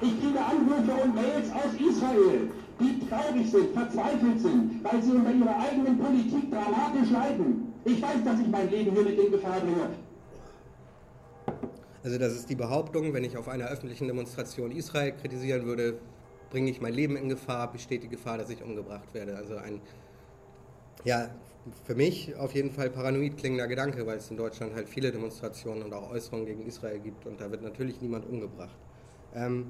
[0.01, 2.49] Ich kriege Anrufe und Mails aus Israel,
[2.79, 7.73] die traurig sind, verzweifelt sind, weil sie unter ihrer eigenen Politik dramatisch leiden.
[7.83, 9.89] Ich weiß, dass ich mein Leben hier mit in Gefahr bringe.
[12.01, 15.99] Also das ist die Behauptung, wenn ich auf einer öffentlichen Demonstration Israel kritisieren würde,
[16.49, 19.35] bringe ich mein Leben in Gefahr, besteht die Gefahr, dass ich umgebracht werde.
[19.35, 19.81] Also ein
[21.03, 21.29] ja,
[21.85, 25.83] für mich auf jeden Fall paranoid klingender Gedanke, weil es in Deutschland halt viele Demonstrationen
[25.83, 28.75] und auch Äußerungen gegen Israel gibt und da wird natürlich niemand umgebracht.
[29.35, 29.67] Ähm,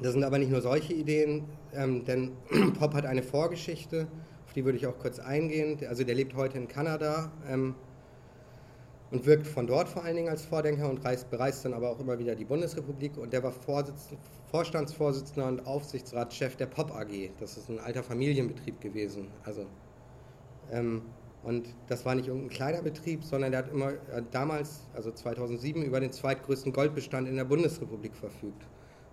[0.00, 1.44] das sind aber nicht nur solche Ideen,
[1.74, 2.32] ähm, denn
[2.78, 4.06] Pop hat eine Vorgeschichte,
[4.46, 5.78] auf die würde ich auch kurz eingehen.
[5.88, 7.74] Also der lebt heute in Kanada ähm,
[9.10, 11.98] und wirkt von dort vor allen Dingen als Vordenker und reist, bereist dann aber auch
[11.98, 13.52] immer wieder die Bundesrepublik und der war
[14.50, 17.30] Vorstandsvorsitzender und Aufsichtsratschef der Pop AG.
[17.40, 19.28] Das ist ein alter Familienbetrieb gewesen.
[19.44, 19.66] Also
[20.72, 21.02] ähm,
[21.42, 25.82] und das war nicht irgendein kleiner Betrieb, sondern der hat immer äh, damals, also 2007,
[25.82, 28.66] über den zweitgrößten Goldbestand in der Bundesrepublik verfügt.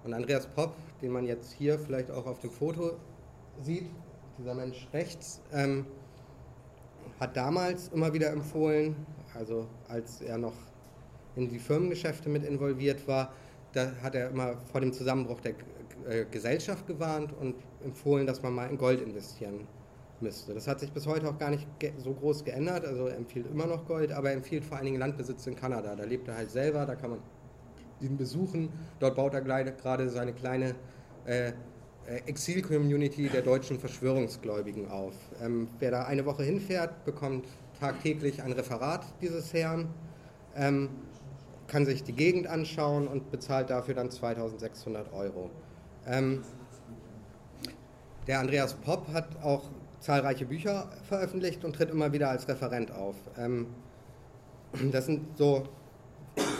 [0.04, 2.98] Und Andreas Popp, den man jetzt hier vielleicht auch auf dem Foto
[3.62, 3.90] sieht,
[4.38, 5.86] dieser Mensch rechts, ähm,
[7.20, 8.96] hat damals immer wieder empfohlen,
[9.34, 10.56] also als er noch
[11.36, 13.34] in die Firmengeschäfte mit involviert war,
[13.74, 15.54] da hat er immer vor dem Zusammenbruch der
[16.08, 19.68] äh, Gesellschaft gewarnt und empfohlen, dass man mal in Gold investieren
[20.22, 20.54] müsste.
[20.54, 22.86] Das hat sich bis heute auch gar nicht so groß geändert.
[22.86, 25.96] Also er empfiehlt immer noch Gold, aber er empfiehlt vor allen Dingen Landbesitz in Kanada.
[25.96, 27.20] Da lebt er halt selber, da kann man
[28.02, 28.70] ihn besuchen.
[29.00, 30.76] Dort baut er gerade seine kleine
[31.26, 31.54] äh,
[32.08, 35.16] äh, Exil-Community der deutschen Verschwörungsgläubigen auf.
[35.42, 37.48] Ähm, wer da eine Woche hinfährt, bekommt
[37.80, 39.90] tagtäglich ein Referat dieses Herrn,
[40.56, 40.90] ähm,
[41.68, 45.50] kann sich die Gegend anschauen und bezahlt dafür dann 2600 Euro.
[46.06, 46.44] Ähm,
[48.28, 49.64] der Andreas Popp hat auch
[50.00, 53.16] zahlreiche Bücher veröffentlicht und tritt immer wieder als Referent auf.
[53.38, 53.68] Ähm,
[54.92, 55.64] das sind so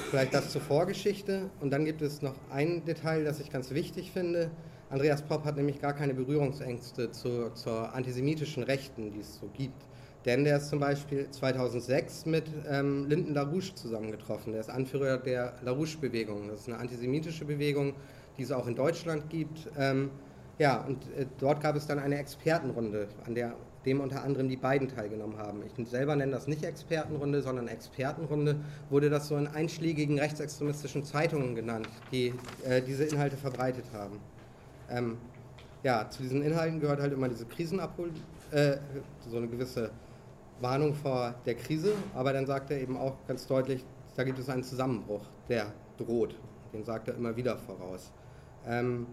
[0.10, 1.50] vielleicht das zur Vorgeschichte.
[1.60, 4.50] Und dann gibt es noch ein Detail, das ich ganz wichtig finde.
[4.90, 9.86] Andreas Popp hat nämlich gar keine Berührungsängste zu, zur antisemitischen Rechten, die es so gibt.
[10.26, 14.54] Denn der ist zum Beispiel 2006 mit ähm, Lyndon LaRouche zusammengetroffen.
[14.54, 16.48] Der ist Anführer der LaRouche-Bewegung.
[16.48, 17.94] Das ist eine antisemitische Bewegung,
[18.38, 19.70] die es auch in Deutschland gibt.
[19.78, 20.10] Ähm,
[20.58, 24.58] ja, und äh, dort gab es dann eine Expertenrunde, an der dem unter anderem die
[24.58, 25.62] beiden teilgenommen haben.
[25.64, 28.58] Ich selber nenne das nicht Expertenrunde, sondern Expertenrunde,
[28.90, 32.34] wurde das so in einschlägigen rechtsextremistischen Zeitungen genannt, die
[32.68, 34.20] äh, diese Inhalte verbreitet haben.
[34.90, 35.18] Ähm,
[35.84, 38.10] ja, zu diesen Inhalten gehört halt immer diese Krisenabhol,
[38.52, 38.78] äh,
[39.30, 39.92] so eine gewisse
[40.62, 43.86] Warnung vor der Krise, aber dann sagt er eben auch ganz deutlich,
[44.16, 46.36] da gibt es einen Zusammenbruch, der droht.
[46.74, 48.12] Den sagt er immer wieder voraus.
[48.66, 49.06] Ähm,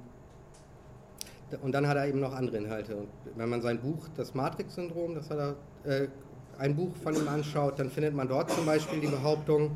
[1.60, 2.96] und dann hat er eben noch andere Inhalte.
[2.96, 6.08] Und wenn man sein Buch, das Matrix-Syndrom, das hat er, äh,
[6.58, 9.72] ein Buch von ihm anschaut, dann findet man dort zum Beispiel die Behauptung,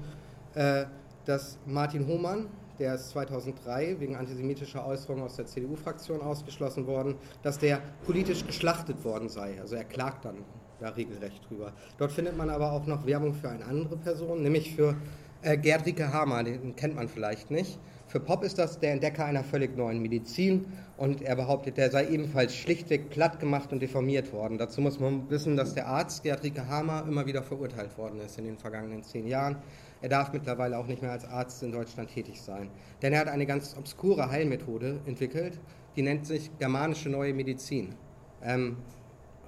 [0.55, 0.85] äh,
[1.25, 2.47] dass Martin Hohmann,
[2.79, 9.03] der ist 2003 wegen antisemitischer Äußerungen aus der CDU-Fraktion ausgeschlossen worden, dass der politisch geschlachtet
[9.05, 9.59] worden sei.
[9.61, 10.37] Also er klagt dann
[10.79, 11.73] da regelrecht drüber.
[11.99, 14.95] Dort findet man aber auch noch Werbung für eine andere Person, nämlich für
[15.43, 17.79] äh, Gerd Rieke Hamer, den kennt man vielleicht nicht.
[18.09, 22.07] Für Pop ist das der Entdecker einer völlig neuen Medizin und er behauptet, der sei
[22.07, 24.59] ebenfalls schlichtweg platt gemacht und deformiert worden.
[24.59, 28.39] Dazu muss man wissen, dass der Arzt Gerd Rieke Hamer immer wieder verurteilt worden ist
[28.39, 29.57] in den vergangenen zehn Jahren.
[30.03, 32.71] Er darf mittlerweile auch nicht mehr als Arzt in Deutschland tätig sein.
[33.03, 35.59] Denn er hat eine ganz obskure Heilmethode entwickelt,
[35.97, 37.97] die nennt sich germanische neue Medizin.
[38.41, 38.77] Ähm,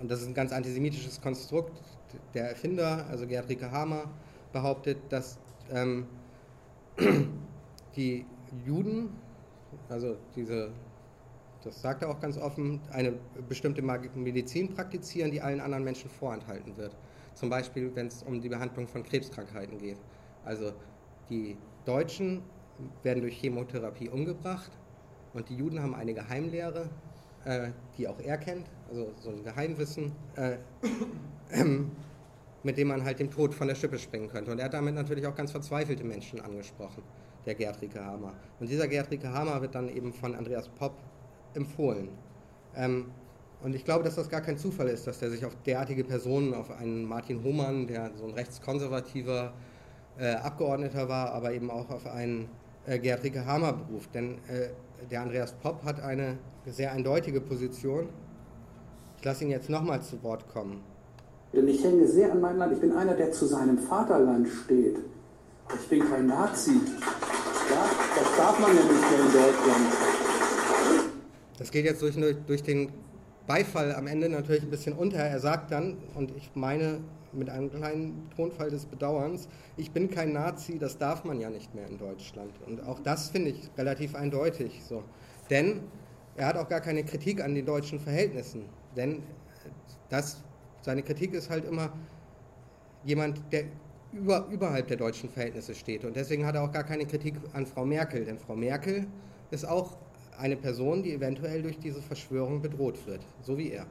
[0.01, 1.81] und das ist ein ganz antisemitisches Konstrukt.
[2.35, 4.05] Der Erfinder, also Gerd Rieke Hamer,
[4.53, 5.39] behauptet, dass
[5.73, 6.07] ähm,
[7.97, 8.25] die
[8.67, 9.11] Juden,
[9.89, 10.71] also diese,
[11.63, 13.15] das sagt er auch ganz offen, eine
[13.49, 16.97] bestimmte Medizin praktizieren, die allen anderen Menschen vorenthalten wird.
[17.35, 19.99] Zum Beispiel, wenn es um die Behandlung von Krebskrankheiten geht.
[20.45, 20.73] Also
[21.31, 22.43] die Deutschen
[23.03, 24.71] werden durch Chemotherapie umgebracht
[25.35, 26.89] und die Juden haben eine Geheimlehre,
[27.45, 30.55] äh, die auch er kennt, also so ein Geheimwissen, äh,
[31.51, 31.65] äh,
[32.63, 34.51] mit dem man halt dem Tod von der Schippe springen könnte.
[34.51, 37.03] Und er hat damit natürlich auch ganz verzweifelte Menschen angesprochen
[37.49, 38.35] der Gerd Hamer.
[38.61, 40.93] Und dieser Gerd Hamer wird dann eben von Andreas Popp
[41.55, 42.11] empfohlen.
[42.77, 43.07] Ähm,
[43.63, 46.55] und ich glaube, dass das gar kein Zufall ist, dass der sich auf derartige Personen,
[46.55, 49.53] auf einen Martin Hohmann, der so ein rechtskonservativer
[50.19, 52.49] äh, Abgeordneter war, aber eben auch auf einen
[52.87, 54.15] äh, Gerd Rieke beruft.
[54.15, 54.69] Denn äh,
[55.11, 56.37] der Andreas Popp hat eine
[56.67, 58.11] sehr eindeutige Position.
[59.17, 60.83] Ich lasse ihn jetzt nochmal zu Wort kommen.
[61.53, 62.75] Ich hänge sehr an meinem Land.
[62.75, 64.99] Ich bin einer, der zu seinem Vaterland steht.
[65.75, 66.81] Ich bin kein Nazi.
[67.71, 69.93] Ja, das darf man ja nicht mehr in Deutschland.
[71.59, 72.17] Das geht jetzt durch,
[72.47, 72.93] durch den
[73.47, 75.19] Beifall am Ende natürlich ein bisschen unter.
[75.19, 77.01] Er sagt dann, und ich meine
[77.33, 81.75] mit einem kleinen Tonfall des Bedauerns, ich bin kein Nazi, das darf man ja nicht
[81.75, 82.53] mehr in Deutschland.
[82.67, 85.03] Und auch das finde ich relativ eindeutig so.
[85.51, 85.83] Denn
[86.37, 88.65] er hat auch gar keine Kritik an den deutschen Verhältnissen.
[88.97, 89.23] Denn
[90.09, 90.43] das,
[90.83, 91.93] seine Kritik ist halt immer
[93.05, 93.65] jemand, der
[94.13, 96.05] über, überhalb der deutschen Verhältnisse steht.
[96.05, 99.07] Und deswegen hat er auch gar keine Kritik an Frau Merkel, denn Frau Merkel
[99.51, 99.97] ist auch
[100.39, 103.87] eine Person, die eventuell durch diese Verschwörung bedroht wird, so wie er.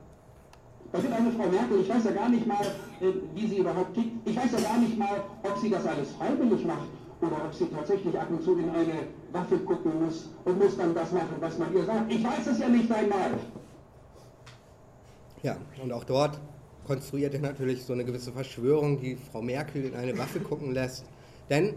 [0.92, 2.66] Da wird eine Frau Merkel, ich weiß ja gar nicht mal,
[3.02, 4.28] äh, wie sie überhaupt tickt.
[4.28, 6.88] Ich weiß ja gar nicht mal, ob sie das alles freiwillig macht
[7.22, 8.94] oder ob sie tatsächlich ab und zu in eine
[9.34, 12.12] Waffe gucken muss und muss dann das machen, was man ihr sagt.
[12.12, 13.32] Ich weiß es ja nicht einmal.
[15.44, 16.40] Ja, und auch dort
[16.88, 21.06] konstruiert er natürlich so eine gewisse Verschwörung, die Frau Merkel in eine Waffe gucken lässt.
[21.50, 21.76] Denn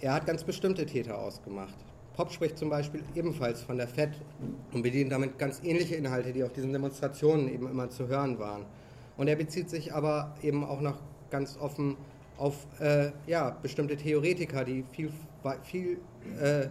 [0.00, 1.74] er hat ganz bestimmte Täter ausgemacht.
[2.14, 4.10] Pop spricht zum Beispiel ebenfalls von der FED
[4.72, 8.66] und bedient damit ganz ähnliche Inhalte, die auf diesen Demonstrationen eben immer zu hören waren.
[9.16, 10.98] Und er bezieht sich aber eben auch noch
[11.30, 11.96] ganz offen
[12.36, 15.10] auf äh, ja, bestimmte Theoretiker, die viel,
[15.62, 15.98] viel
[16.40, 16.68] äh,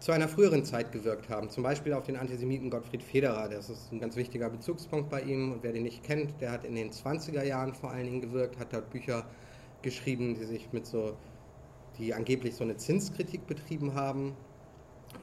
[0.00, 1.50] zu einer früheren Zeit gewirkt haben.
[1.50, 3.48] Zum Beispiel auf den Antisemiten Gottfried Federer.
[3.50, 5.52] Das ist ein ganz wichtiger Bezugspunkt bei ihm.
[5.52, 8.58] Und wer den nicht kennt, der hat in den 20er Jahren vor allen Dingen gewirkt,
[8.58, 9.26] hat dort Bücher
[9.82, 11.16] geschrieben, die sich mit so,
[11.98, 14.34] die angeblich so eine Zinskritik betrieben haben.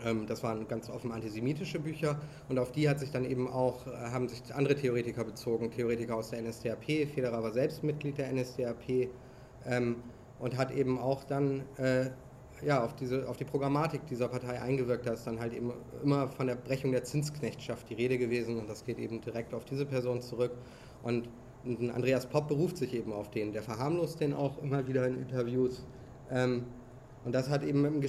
[0.05, 2.19] Ähm, das waren ganz offen antisemitische Bücher
[2.49, 6.15] und auf die hat sich dann eben auch, äh, haben sich andere Theoretiker bezogen, Theoretiker
[6.15, 6.85] aus der NSDAP.
[6.85, 9.09] Federer war selbst Mitglied der NSDAP
[9.65, 9.95] ähm,
[10.39, 12.09] und hat eben auch dann äh,
[12.65, 15.05] ja, auf, diese, auf die Programmatik dieser Partei eingewirkt.
[15.05, 18.69] Da ist dann halt eben immer von der Brechung der Zinsknechtschaft die Rede gewesen und
[18.69, 20.51] das geht eben direkt auf diese Person zurück.
[21.03, 21.29] Und
[21.93, 25.85] Andreas Popp beruft sich eben auf den, der verharmlost den auch immer wieder in Interviews.
[26.31, 26.65] Ähm,
[27.25, 28.01] und das hat eben mit einem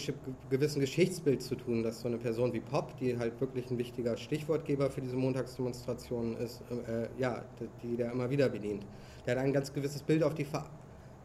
[0.48, 4.16] gewissen Geschichtsbild zu tun, dass so eine Person wie Popp, die halt wirklich ein wichtiger
[4.16, 7.42] Stichwortgeber für diese Montagsdemonstrationen ist, äh, ja,
[7.82, 8.86] die der immer wieder bedient.
[9.26, 10.46] Der hat ein ganz gewisses Bild, auf die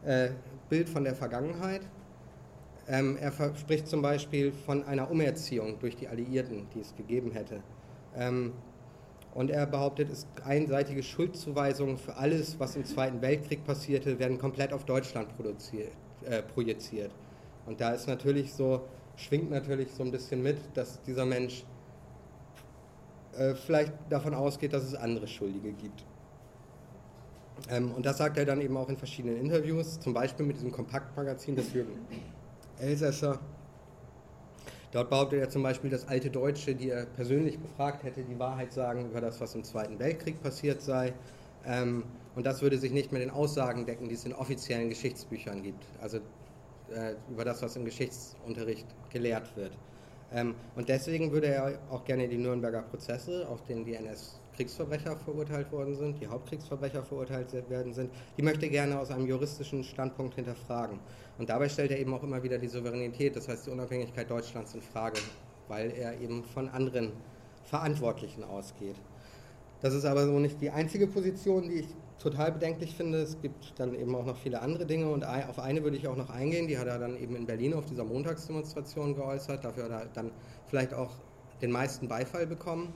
[0.04, 0.30] äh,
[0.68, 1.82] Bild von der Vergangenheit
[2.88, 7.62] ähm, er spricht zum Beispiel von einer Umerziehung durch die Alliierten, die es gegeben hätte.
[8.16, 8.52] Ähm,
[9.34, 14.72] und er behauptet, es einseitige Schuldzuweisungen für alles, was im Zweiten Weltkrieg passierte, werden komplett
[14.72, 15.28] auf Deutschland
[16.24, 17.10] äh, projiziert.
[17.66, 18.82] Und da ist natürlich so,
[19.16, 21.64] schwingt natürlich so ein bisschen mit, dass dieser Mensch
[23.36, 26.04] äh, vielleicht davon ausgeht, dass es andere Schuldige gibt.
[27.70, 30.70] Ähm, und das sagt er dann eben auch in verschiedenen Interviews, zum Beispiel mit diesem
[30.70, 31.92] Kompaktmagazin des Jürgen
[32.78, 33.38] Elsässer.
[34.92, 38.72] Dort behauptet er zum Beispiel, dass alte Deutsche, die er persönlich befragt hätte, die Wahrheit
[38.72, 41.12] sagen über das, was im Zweiten Weltkrieg passiert sei.
[41.66, 42.04] Ähm,
[42.36, 45.84] und das würde sich nicht mit den Aussagen decken, die es in offiziellen Geschichtsbüchern gibt,
[46.00, 46.18] also
[46.92, 49.72] äh, über das, was im Geschichtsunterricht gelehrt wird.
[50.32, 55.16] Ähm, und deswegen würde er auch gerne die Nürnberger Prozesse, auf denen die NS Kriegsverbrecher
[55.16, 60.34] verurteilt worden sind, die Hauptkriegsverbrecher verurteilt werden sind, die möchte gerne aus einem juristischen Standpunkt
[60.34, 60.98] hinterfragen.
[61.38, 64.74] Und dabei stellt er eben auch immer wieder die Souveränität, das heißt die Unabhängigkeit Deutschlands
[64.74, 65.18] in Frage,
[65.68, 67.12] weil er eben von anderen
[67.64, 68.96] Verantwortlichen ausgeht.
[69.80, 71.88] Das ist aber so nicht die einzige Position, die ich
[72.18, 73.18] total bedenklich finde.
[73.18, 76.16] Es gibt dann eben auch noch viele andere Dinge und auf eine würde ich auch
[76.16, 76.68] noch eingehen.
[76.68, 79.64] Die hat er dann eben in Berlin auf dieser Montagsdemonstration geäußert.
[79.64, 80.30] Dafür hat er dann
[80.68, 81.10] vielleicht auch
[81.60, 82.94] den meisten Beifall bekommen.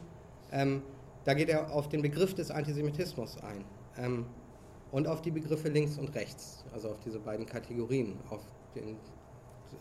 [0.51, 0.83] Ähm,
[1.25, 3.65] da geht er auf den Begriff des Antisemitismus ein
[3.97, 4.27] ähm,
[4.93, 8.19] und auf die Begriffe links und rechts, also auf diese beiden Kategorien.
[8.75, 8.97] Den,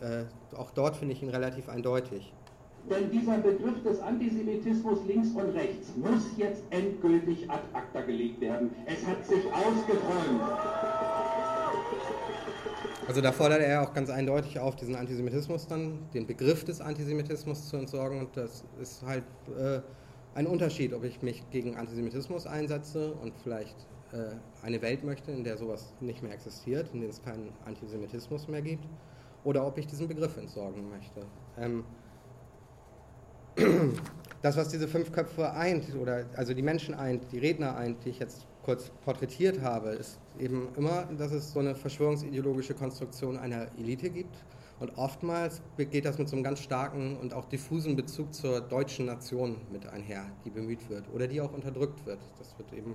[0.00, 0.24] äh,
[0.56, 2.32] auch dort finde ich ihn relativ eindeutig.
[2.88, 8.70] Denn dieser Begriff des Antisemitismus links und rechts muss jetzt endgültig ad acta gelegt werden.
[8.86, 10.40] Es hat sich ausgeträumt.
[13.06, 17.68] Also da fordert er auch ganz eindeutig auf, diesen Antisemitismus dann, den Begriff des Antisemitismus
[17.68, 18.20] zu entsorgen.
[18.20, 19.24] Und das ist halt
[19.58, 19.80] äh,
[20.34, 23.76] ein Unterschied, ob ich mich gegen Antisemitismus einsetze und vielleicht
[24.12, 28.48] äh, eine Welt möchte, in der sowas nicht mehr existiert, in der es keinen Antisemitismus
[28.48, 28.84] mehr gibt,
[29.44, 31.26] oder ob ich diesen Begriff entsorgen möchte.
[31.58, 31.84] Ähm,
[34.42, 38.10] das, was diese fünf Köpfe eint, oder also die Menschen eint, die Redner eint, die
[38.10, 43.66] ich jetzt kurz porträtiert habe, ist eben immer, dass es so eine verschwörungsideologische Konstruktion einer
[43.78, 44.36] Elite gibt
[44.80, 49.06] und oftmals geht das mit so einem ganz starken und auch diffusen Bezug zur deutschen
[49.06, 52.20] Nation mit einher, die bemüht wird oder die auch unterdrückt wird.
[52.38, 52.94] Das wird eben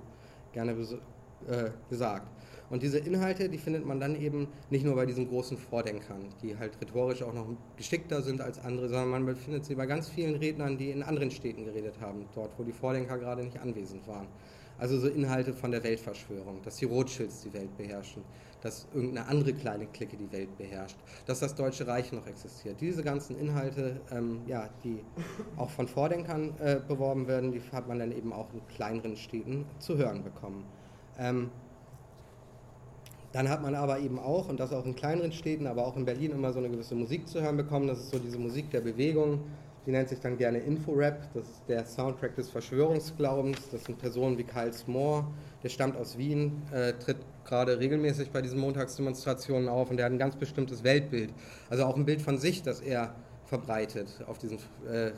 [0.52, 2.28] gerne äh, gesagt.
[2.70, 6.56] Und diese Inhalte, die findet man dann eben nicht nur bei diesen großen Vordenkern, die
[6.56, 10.36] halt rhetorisch auch noch geschickter sind als andere, sondern man befindet sie bei ganz vielen
[10.36, 14.26] Rednern, die in anderen Städten geredet haben, dort, wo die Vordenker gerade nicht anwesend waren.
[14.78, 18.22] Also so Inhalte von der Weltverschwörung, dass die Rothschilds die Welt beherrschen,
[18.64, 20.96] dass irgendeine andere kleine Clique die Welt beherrscht,
[21.26, 22.80] dass das Deutsche Reich noch existiert.
[22.80, 25.04] Diese ganzen Inhalte, ähm, ja, die
[25.56, 29.66] auch von Vordenkern äh, beworben werden, die hat man dann eben auch in kleineren Städten
[29.78, 30.64] zu hören bekommen.
[31.18, 31.50] Ähm,
[33.32, 36.06] dann hat man aber eben auch, und das auch in kleineren Städten, aber auch in
[36.06, 37.86] Berlin immer so eine gewisse Musik zu hören bekommen.
[37.86, 39.40] Das ist so diese Musik der Bewegung,
[39.84, 41.34] die nennt sich dann gerne Inforap.
[41.34, 43.58] Das ist der Soundtrack des Verschwörungsglaubens.
[43.70, 45.26] Das sind Personen wie Karl Smore,
[45.62, 50.12] der stammt aus Wien, äh, tritt gerade regelmäßig bei diesen Montagsdemonstrationen auf und der hat
[50.12, 51.32] ein ganz bestimmtes Weltbild.
[51.70, 53.14] Also auch ein Bild von sich, das er
[53.46, 54.58] verbreitet auf diesen
[54.90, 55.12] äh,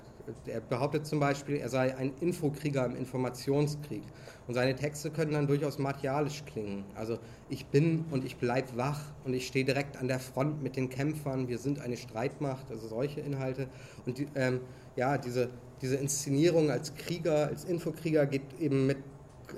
[0.47, 4.03] er behauptet zum Beispiel, er sei ein Infokrieger im Informationskrieg.
[4.47, 6.85] Und seine Texte können dann durchaus martialisch klingen.
[6.95, 7.19] Also
[7.49, 10.89] ich bin und ich bleibe wach und ich stehe direkt an der Front mit den
[10.89, 13.69] Kämpfern, wir sind eine Streitmacht, also solche Inhalte.
[14.05, 14.61] Und die, ähm,
[14.97, 15.49] ja, diese,
[15.83, 18.99] diese Inszenierung als Krieger, als Infokrieger geht eben mit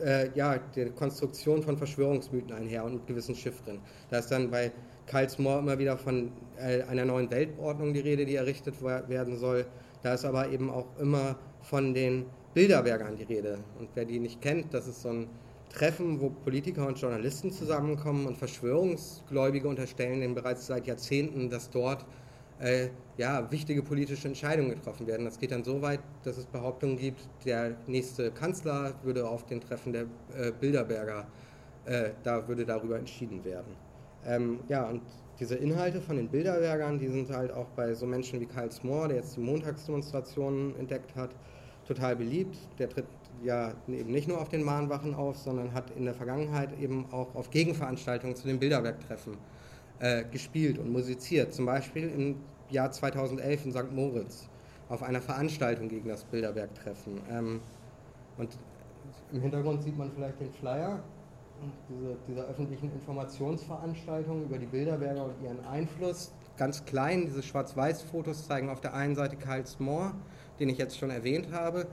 [0.04, 3.80] äh, ja, der Konstruktion von Verschwörungsmythen einher und gewissen Chiffren.
[4.10, 4.72] Da ist dann bei
[5.06, 9.66] Karls Moore immer wieder von äh, einer neuen Weltordnung die Rede, die errichtet werden soll.
[10.02, 13.58] Da ist aber eben auch immer von den Bilderbergern die Rede.
[13.78, 15.28] Und wer die nicht kennt, das ist so ein
[15.72, 22.04] Treffen, wo Politiker und Journalisten zusammenkommen und Verschwörungsgläubige unterstellen denen bereits seit Jahrzehnten, dass dort
[22.60, 25.24] äh, ja, wichtige politische Entscheidungen getroffen werden.
[25.24, 29.60] Das geht dann so weit, dass es Behauptungen gibt, der nächste Kanzler würde auf den
[29.60, 30.02] Treffen der
[30.36, 31.26] äh, Bilderberger,
[31.84, 33.74] äh, da würde darüber entschieden werden.
[34.26, 35.02] Ähm, ja, und
[35.38, 39.08] diese Inhalte von den Bilderbergern, die sind halt auch bei so Menschen wie Karl Moore,
[39.08, 41.30] der jetzt die Montagsdemonstrationen entdeckt hat,
[41.86, 42.56] total beliebt.
[42.78, 43.06] Der tritt
[43.44, 47.34] ja eben nicht nur auf den Mahnwachen auf, sondern hat in der Vergangenheit eben auch
[47.36, 49.36] auf Gegenveranstaltungen zu den Bilderbergtreffen
[50.30, 51.52] gespielt und musiziert.
[51.52, 52.36] Zum Beispiel im
[52.70, 53.92] Jahr 2011 in St.
[53.92, 54.48] Moritz
[54.88, 57.20] auf einer Veranstaltung gegen das Bilderbergtreffen.
[57.30, 57.60] Ähm,
[58.36, 58.56] und
[59.32, 61.02] im Hintergrund sieht man vielleicht den Flyer
[61.88, 66.32] diese, dieser öffentlichen Informationsveranstaltung über die Bilderberger und ihren Einfluss.
[66.56, 70.14] Ganz klein, diese Schwarz-Weiß-Fotos zeigen auf der einen Seite Karls Moor,
[70.60, 71.86] den ich jetzt schon erwähnt habe,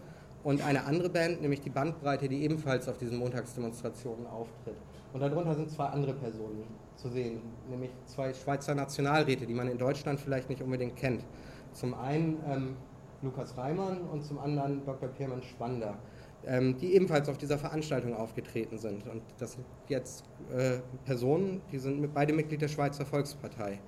[0.44, 4.78] und eine andere Band, nämlich die Bandbreite, die ebenfalls auf diesen Montagsdemonstrationen auftritt.
[5.12, 6.64] Und darunter sind zwei andere Personen
[7.06, 7.40] zu sehen,
[7.70, 11.24] nämlich zwei Schweizer Nationalräte, die man in Deutschland vielleicht nicht unbedingt kennt.
[11.72, 12.76] Zum einen ähm,
[13.22, 15.10] Lukas Reimann und zum anderen Dr.
[15.10, 15.98] Piermann Schwander
[16.48, 19.08] ähm, die ebenfalls auf dieser Veranstaltung aufgetreten sind.
[19.08, 20.26] Und das sind jetzt
[20.56, 23.80] äh, Personen, die sind mit, beide Mitglied der Schweizer Volkspartei,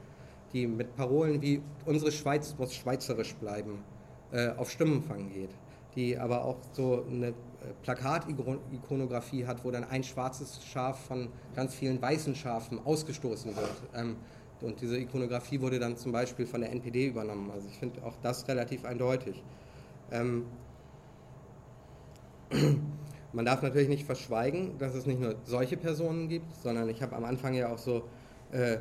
[0.54, 3.84] die mit Parolen wie unsere Schweiz muss schweizerisch bleiben
[4.32, 5.52] äh, auf Stimmenfang geht,
[5.98, 7.34] die aber auch so eine äh,
[7.82, 13.84] Plakatikonografie hat, wo dann ein schwarzes Schaf von ganz vielen weißen Schafen ausgestoßen wird.
[13.96, 14.16] Ähm,
[14.62, 17.50] und diese Ikonografie wurde dann zum Beispiel von der NPD übernommen.
[17.52, 19.44] Also ich finde auch das relativ eindeutig.
[20.12, 20.46] Ähm,
[23.34, 27.16] man darf natürlich nicht verschweigen, dass es nicht nur solche Personen gibt, sondern ich habe
[27.16, 28.04] am Anfang ja auch so
[28.52, 28.78] äh,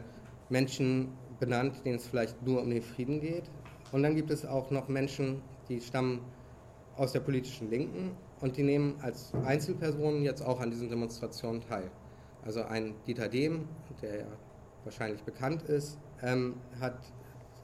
[0.51, 1.09] Menschen
[1.41, 3.45] benannt, denen es vielleicht nur um den Frieden geht.
[3.93, 6.21] Und dann gibt es auch noch Menschen, die stammen
[6.97, 11.91] aus der politischen Linken und die nehmen als Einzelpersonen jetzt auch an diesen Demonstrationen teil.
[12.45, 13.69] Also ein Dieter Dehm,
[14.03, 14.27] der ja
[14.85, 16.99] wahrscheinlich bekannt ist, ähm, hat,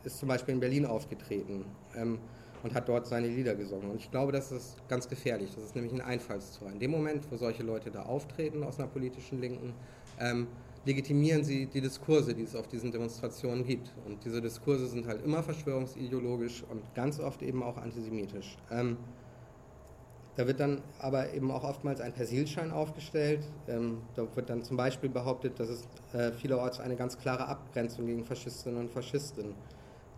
[0.04, 1.64] ist zum Beispiel in Berlin aufgetreten.
[1.96, 2.18] Ähm,
[2.62, 3.90] und hat dort seine Lieder gesungen.
[3.90, 5.50] Und ich glaube, das ist ganz gefährlich.
[5.54, 6.70] Das ist nämlich ein Einfallstor.
[6.70, 9.74] In dem Moment, wo solche Leute da auftreten aus einer politischen Linken,
[10.18, 10.46] ähm,
[10.84, 13.92] legitimieren sie die Diskurse, die es auf diesen Demonstrationen gibt.
[14.06, 18.56] Und diese Diskurse sind halt immer verschwörungsideologisch und ganz oft eben auch antisemitisch.
[20.36, 23.40] Da wird dann aber eben auch oftmals ein Persilschein aufgestellt.
[23.68, 28.06] Ähm, da wird dann zum Beispiel behauptet, dass es äh, vielerorts eine ganz klare Abgrenzung
[28.06, 29.54] gegen Faschistinnen und Faschisten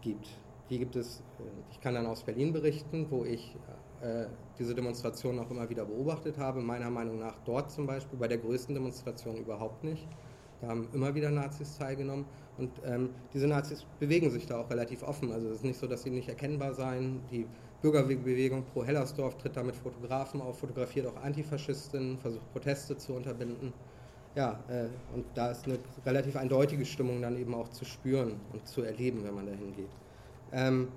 [0.03, 0.29] gibt.
[0.71, 1.43] Die gibt es, äh,
[1.73, 3.57] ich kann dann aus Berlin berichten, wo ich
[4.03, 4.27] äh,
[4.59, 6.61] diese Demonstration auch immer wieder beobachtet habe.
[6.61, 10.07] Meiner Meinung nach dort zum Beispiel, bei der größten Demonstration überhaupt nicht.
[10.61, 12.25] Da haben immer wieder Nazis teilgenommen
[12.57, 15.33] und ähm, diese Nazis bewegen sich da auch relativ offen.
[15.33, 17.21] Also es ist nicht so, dass sie nicht erkennbar seien.
[17.31, 17.47] Die
[17.85, 23.75] Bürgerbewegung pro Hellersdorf tritt da mit Fotografen auf, fotografiert auch Antifaschistinnen, versucht Proteste zu unterbinden.
[24.35, 28.67] Ja, äh, und da ist eine relativ eindeutige Stimmung dann eben auch zu spüren und
[28.67, 29.91] zu erleben, wenn man da hingeht.
[30.51, 30.89] Ähm,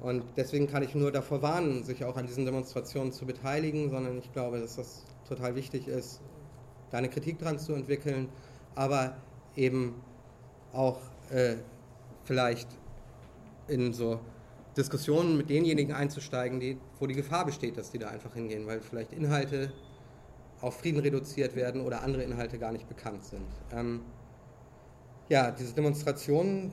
[0.00, 4.16] und deswegen kann ich nur davor warnen, sich auch an diesen Demonstrationen zu beteiligen, sondern
[4.18, 6.20] ich glaube, dass das total wichtig ist,
[6.92, 8.28] da eine Kritik dran zu entwickeln,
[8.76, 9.16] aber
[9.56, 9.96] eben
[10.72, 11.00] auch
[11.30, 11.56] äh,
[12.22, 12.68] vielleicht
[13.66, 14.20] in so
[14.76, 18.80] Diskussionen mit denjenigen einzusteigen, die, wo die Gefahr besteht, dass die da einfach hingehen, weil
[18.80, 19.72] vielleicht Inhalte
[20.60, 23.46] auf Frieden reduziert werden oder andere Inhalte gar nicht bekannt sind.
[23.72, 24.00] Ähm,
[25.28, 26.72] ja, diese Demonstrationen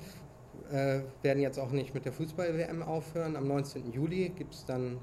[0.72, 3.36] äh, werden jetzt auch nicht mit der Fußball-WM aufhören.
[3.36, 3.92] Am 19.
[3.92, 5.00] Juli gibt es dann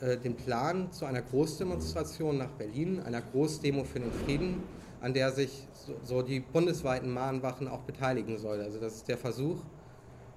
[0.00, 4.62] äh, den Plan zu einer Großdemonstration nach Berlin, einer Großdemo für den Frieden,
[5.00, 8.60] an der sich so, so die bundesweiten Mahnwachen auch beteiligen sollen.
[8.60, 9.58] Also das ist der Versuch,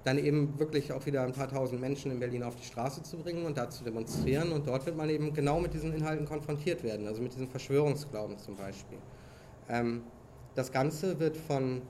[0.04, 3.18] dann eben wirklich auch wieder ein paar tausend Menschen in Berlin auf die Straße zu
[3.18, 4.52] bringen und da zu demonstrieren.
[4.52, 8.38] Und dort wird man eben genau mit diesen Inhalten konfrontiert werden, also mit diesen Verschwörungsglauben
[8.38, 8.98] zum Beispiel.
[9.68, 10.02] Ähm,
[10.54, 11.82] das Ganze wird von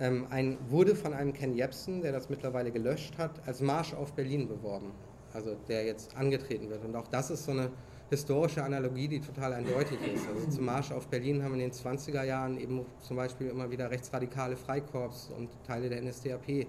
[0.00, 4.12] ähm, ein, wurde von einem Ken Jebsen, der das mittlerweile gelöscht hat, als Marsch auf
[4.12, 4.92] Berlin beworben.
[5.32, 6.84] Also der jetzt angetreten wird.
[6.84, 7.70] Und auch das ist so eine
[8.10, 10.26] historische Analogie, die total eindeutig ist.
[10.26, 13.90] Also zum Marsch auf Berlin haben in den 20er Jahren eben zum Beispiel immer wieder
[13.90, 16.66] rechtsradikale Freikorps und Teile der NSDAP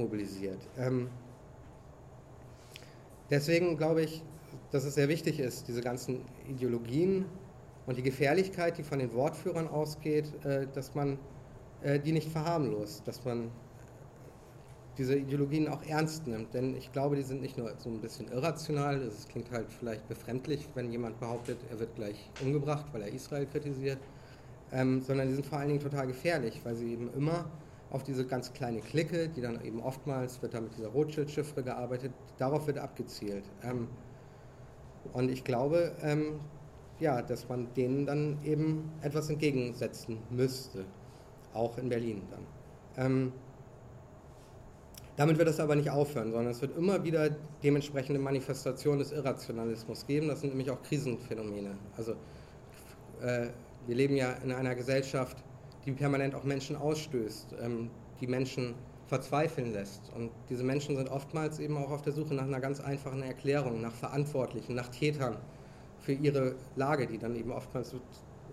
[0.00, 0.60] mobilisiert.
[0.78, 1.08] Ähm,
[3.30, 4.22] deswegen glaube ich,
[4.72, 7.24] dass es sehr wichtig ist, diese ganzen Ideologien
[7.86, 11.18] und die Gefährlichkeit, die von den Wortführern ausgeht, äh, dass man
[11.82, 13.50] äh, die nicht verharmlost, dass man
[14.98, 16.52] diese Ideologien auch ernst nimmt.
[16.52, 20.06] Denn ich glaube, die sind nicht nur so ein bisschen irrational, es klingt halt vielleicht
[20.08, 23.98] befremdlich, wenn jemand behauptet, er wird gleich umgebracht, weil er Israel kritisiert,
[24.72, 27.46] ähm, sondern die sind vor allen Dingen total gefährlich, weil sie eben immer
[27.90, 32.12] auf diese ganz kleine Clique, die dann eben oftmals wird da mit dieser Rothschild-Chiffre gearbeitet,
[32.38, 33.44] darauf wird abgezielt.
[33.62, 33.88] Ähm,
[35.12, 36.40] und ich glaube, ähm,
[37.00, 40.84] ja, dass man denen dann eben etwas entgegensetzen müsste,
[41.54, 43.06] auch in Berlin dann.
[43.06, 43.32] Ähm,
[45.16, 47.30] damit wird es aber nicht aufhören, sondern es wird immer wieder
[47.62, 50.28] dementsprechende Manifestationen des Irrationalismus geben.
[50.28, 51.76] Das sind nämlich auch Krisenphänomene.
[51.96, 52.12] Also
[53.20, 53.48] äh,
[53.86, 55.36] wir leben ja in einer Gesellschaft,
[55.84, 58.74] die permanent auch Menschen ausstößt, ähm, die Menschen
[59.06, 60.12] verzweifeln lässt.
[60.14, 63.80] Und diese Menschen sind oftmals eben auch auf der Suche nach einer ganz einfachen Erklärung,
[63.80, 65.36] nach Verantwortlichen, nach Tätern
[65.98, 67.94] für ihre Lage, die dann eben oftmals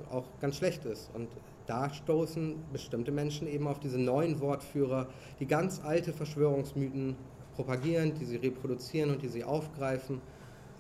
[0.10, 1.12] auch ganz schlecht ist.
[1.14, 1.30] Und
[1.68, 5.08] da stoßen bestimmte Menschen eben auf diese neuen Wortführer,
[5.40, 7.16] die ganz alte Verschwörungsmythen
[7.56, 10.22] propagieren, die sie reproduzieren und die sie aufgreifen.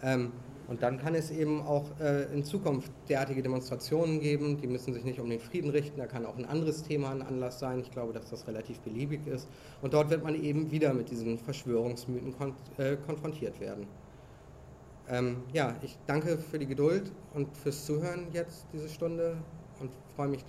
[0.01, 0.31] Ähm,
[0.67, 5.03] und dann kann es eben auch äh, in Zukunft derartige Demonstrationen geben, die müssen sich
[5.05, 7.79] nicht um den Frieden richten, da kann auch ein anderes Thema ein Anlass sein.
[7.79, 9.47] Ich glaube, dass das relativ beliebig ist.
[9.81, 13.87] Und dort wird man eben wieder mit diesen Verschwörungsmythen kon äh, konfrontiert werden.
[15.09, 19.37] Ähm, ja, ich danke für die Geduld und fürs Zuhören jetzt diese Stunde
[19.79, 20.45] und freue mich dann.